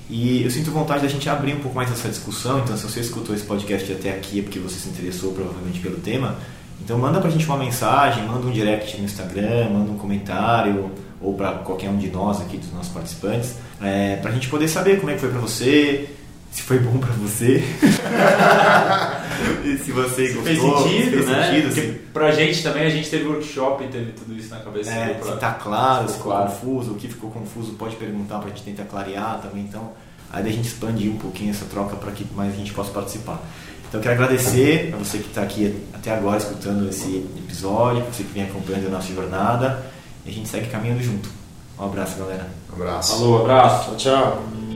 [0.09, 2.59] E eu sinto vontade da gente abrir um pouco mais essa discussão.
[2.59, 5.97] Então, se você escutou esse podcast até aqui é porque você se interessou provavelmente pelo
[5.97, 6.37] tema.
[6.81, 11.33] Então, manda pra gente uma mensagem, manda um direct no Instagram, manda um comentário ou
[11.33, 15.11] para qualquer um de nós aqui, dos nossos participantes, é, pra gente poder saber como
[15.11, 16.09] é que foi pra você,
[16.51, 17.61] se foi bom pra você.
[19.65, 20.43] e se você se gostou.
[20.43, 21.43] Fez sentido, fez né?
[21.45, 24.59] sentido, Porque se, pra gente também, a gente teve workshop e teve tudo isso na
[24.61, 24.89] cabeça.
[24.91, 26.49] é, pra- se tá claro, se ficou claro.
[26.49, 29.63] confuso, o que ficou confuso pode perguntar pra gente tentar clarear também.
[29.63, 29.91] Então,
[30.31, 33.39] aí a gente expandir um pouquinho essa troca para que mais a gente possa participar.
[33.89, 38.23] Então, eu quero agradecer a você que está aqui até agora escutando esse episódio, você
[38.23, 39.83] que vem acompanhando a nossa jornada.
[40.23, 41.27] E a gente segue caminhando junto.
[41.77, 42.47] Um abraço, galera.
[42.71, 43.17] Um abraço.
[43.17, 43.95] Falou, abraço.
[43.95, 44.68] Tchau, tchau.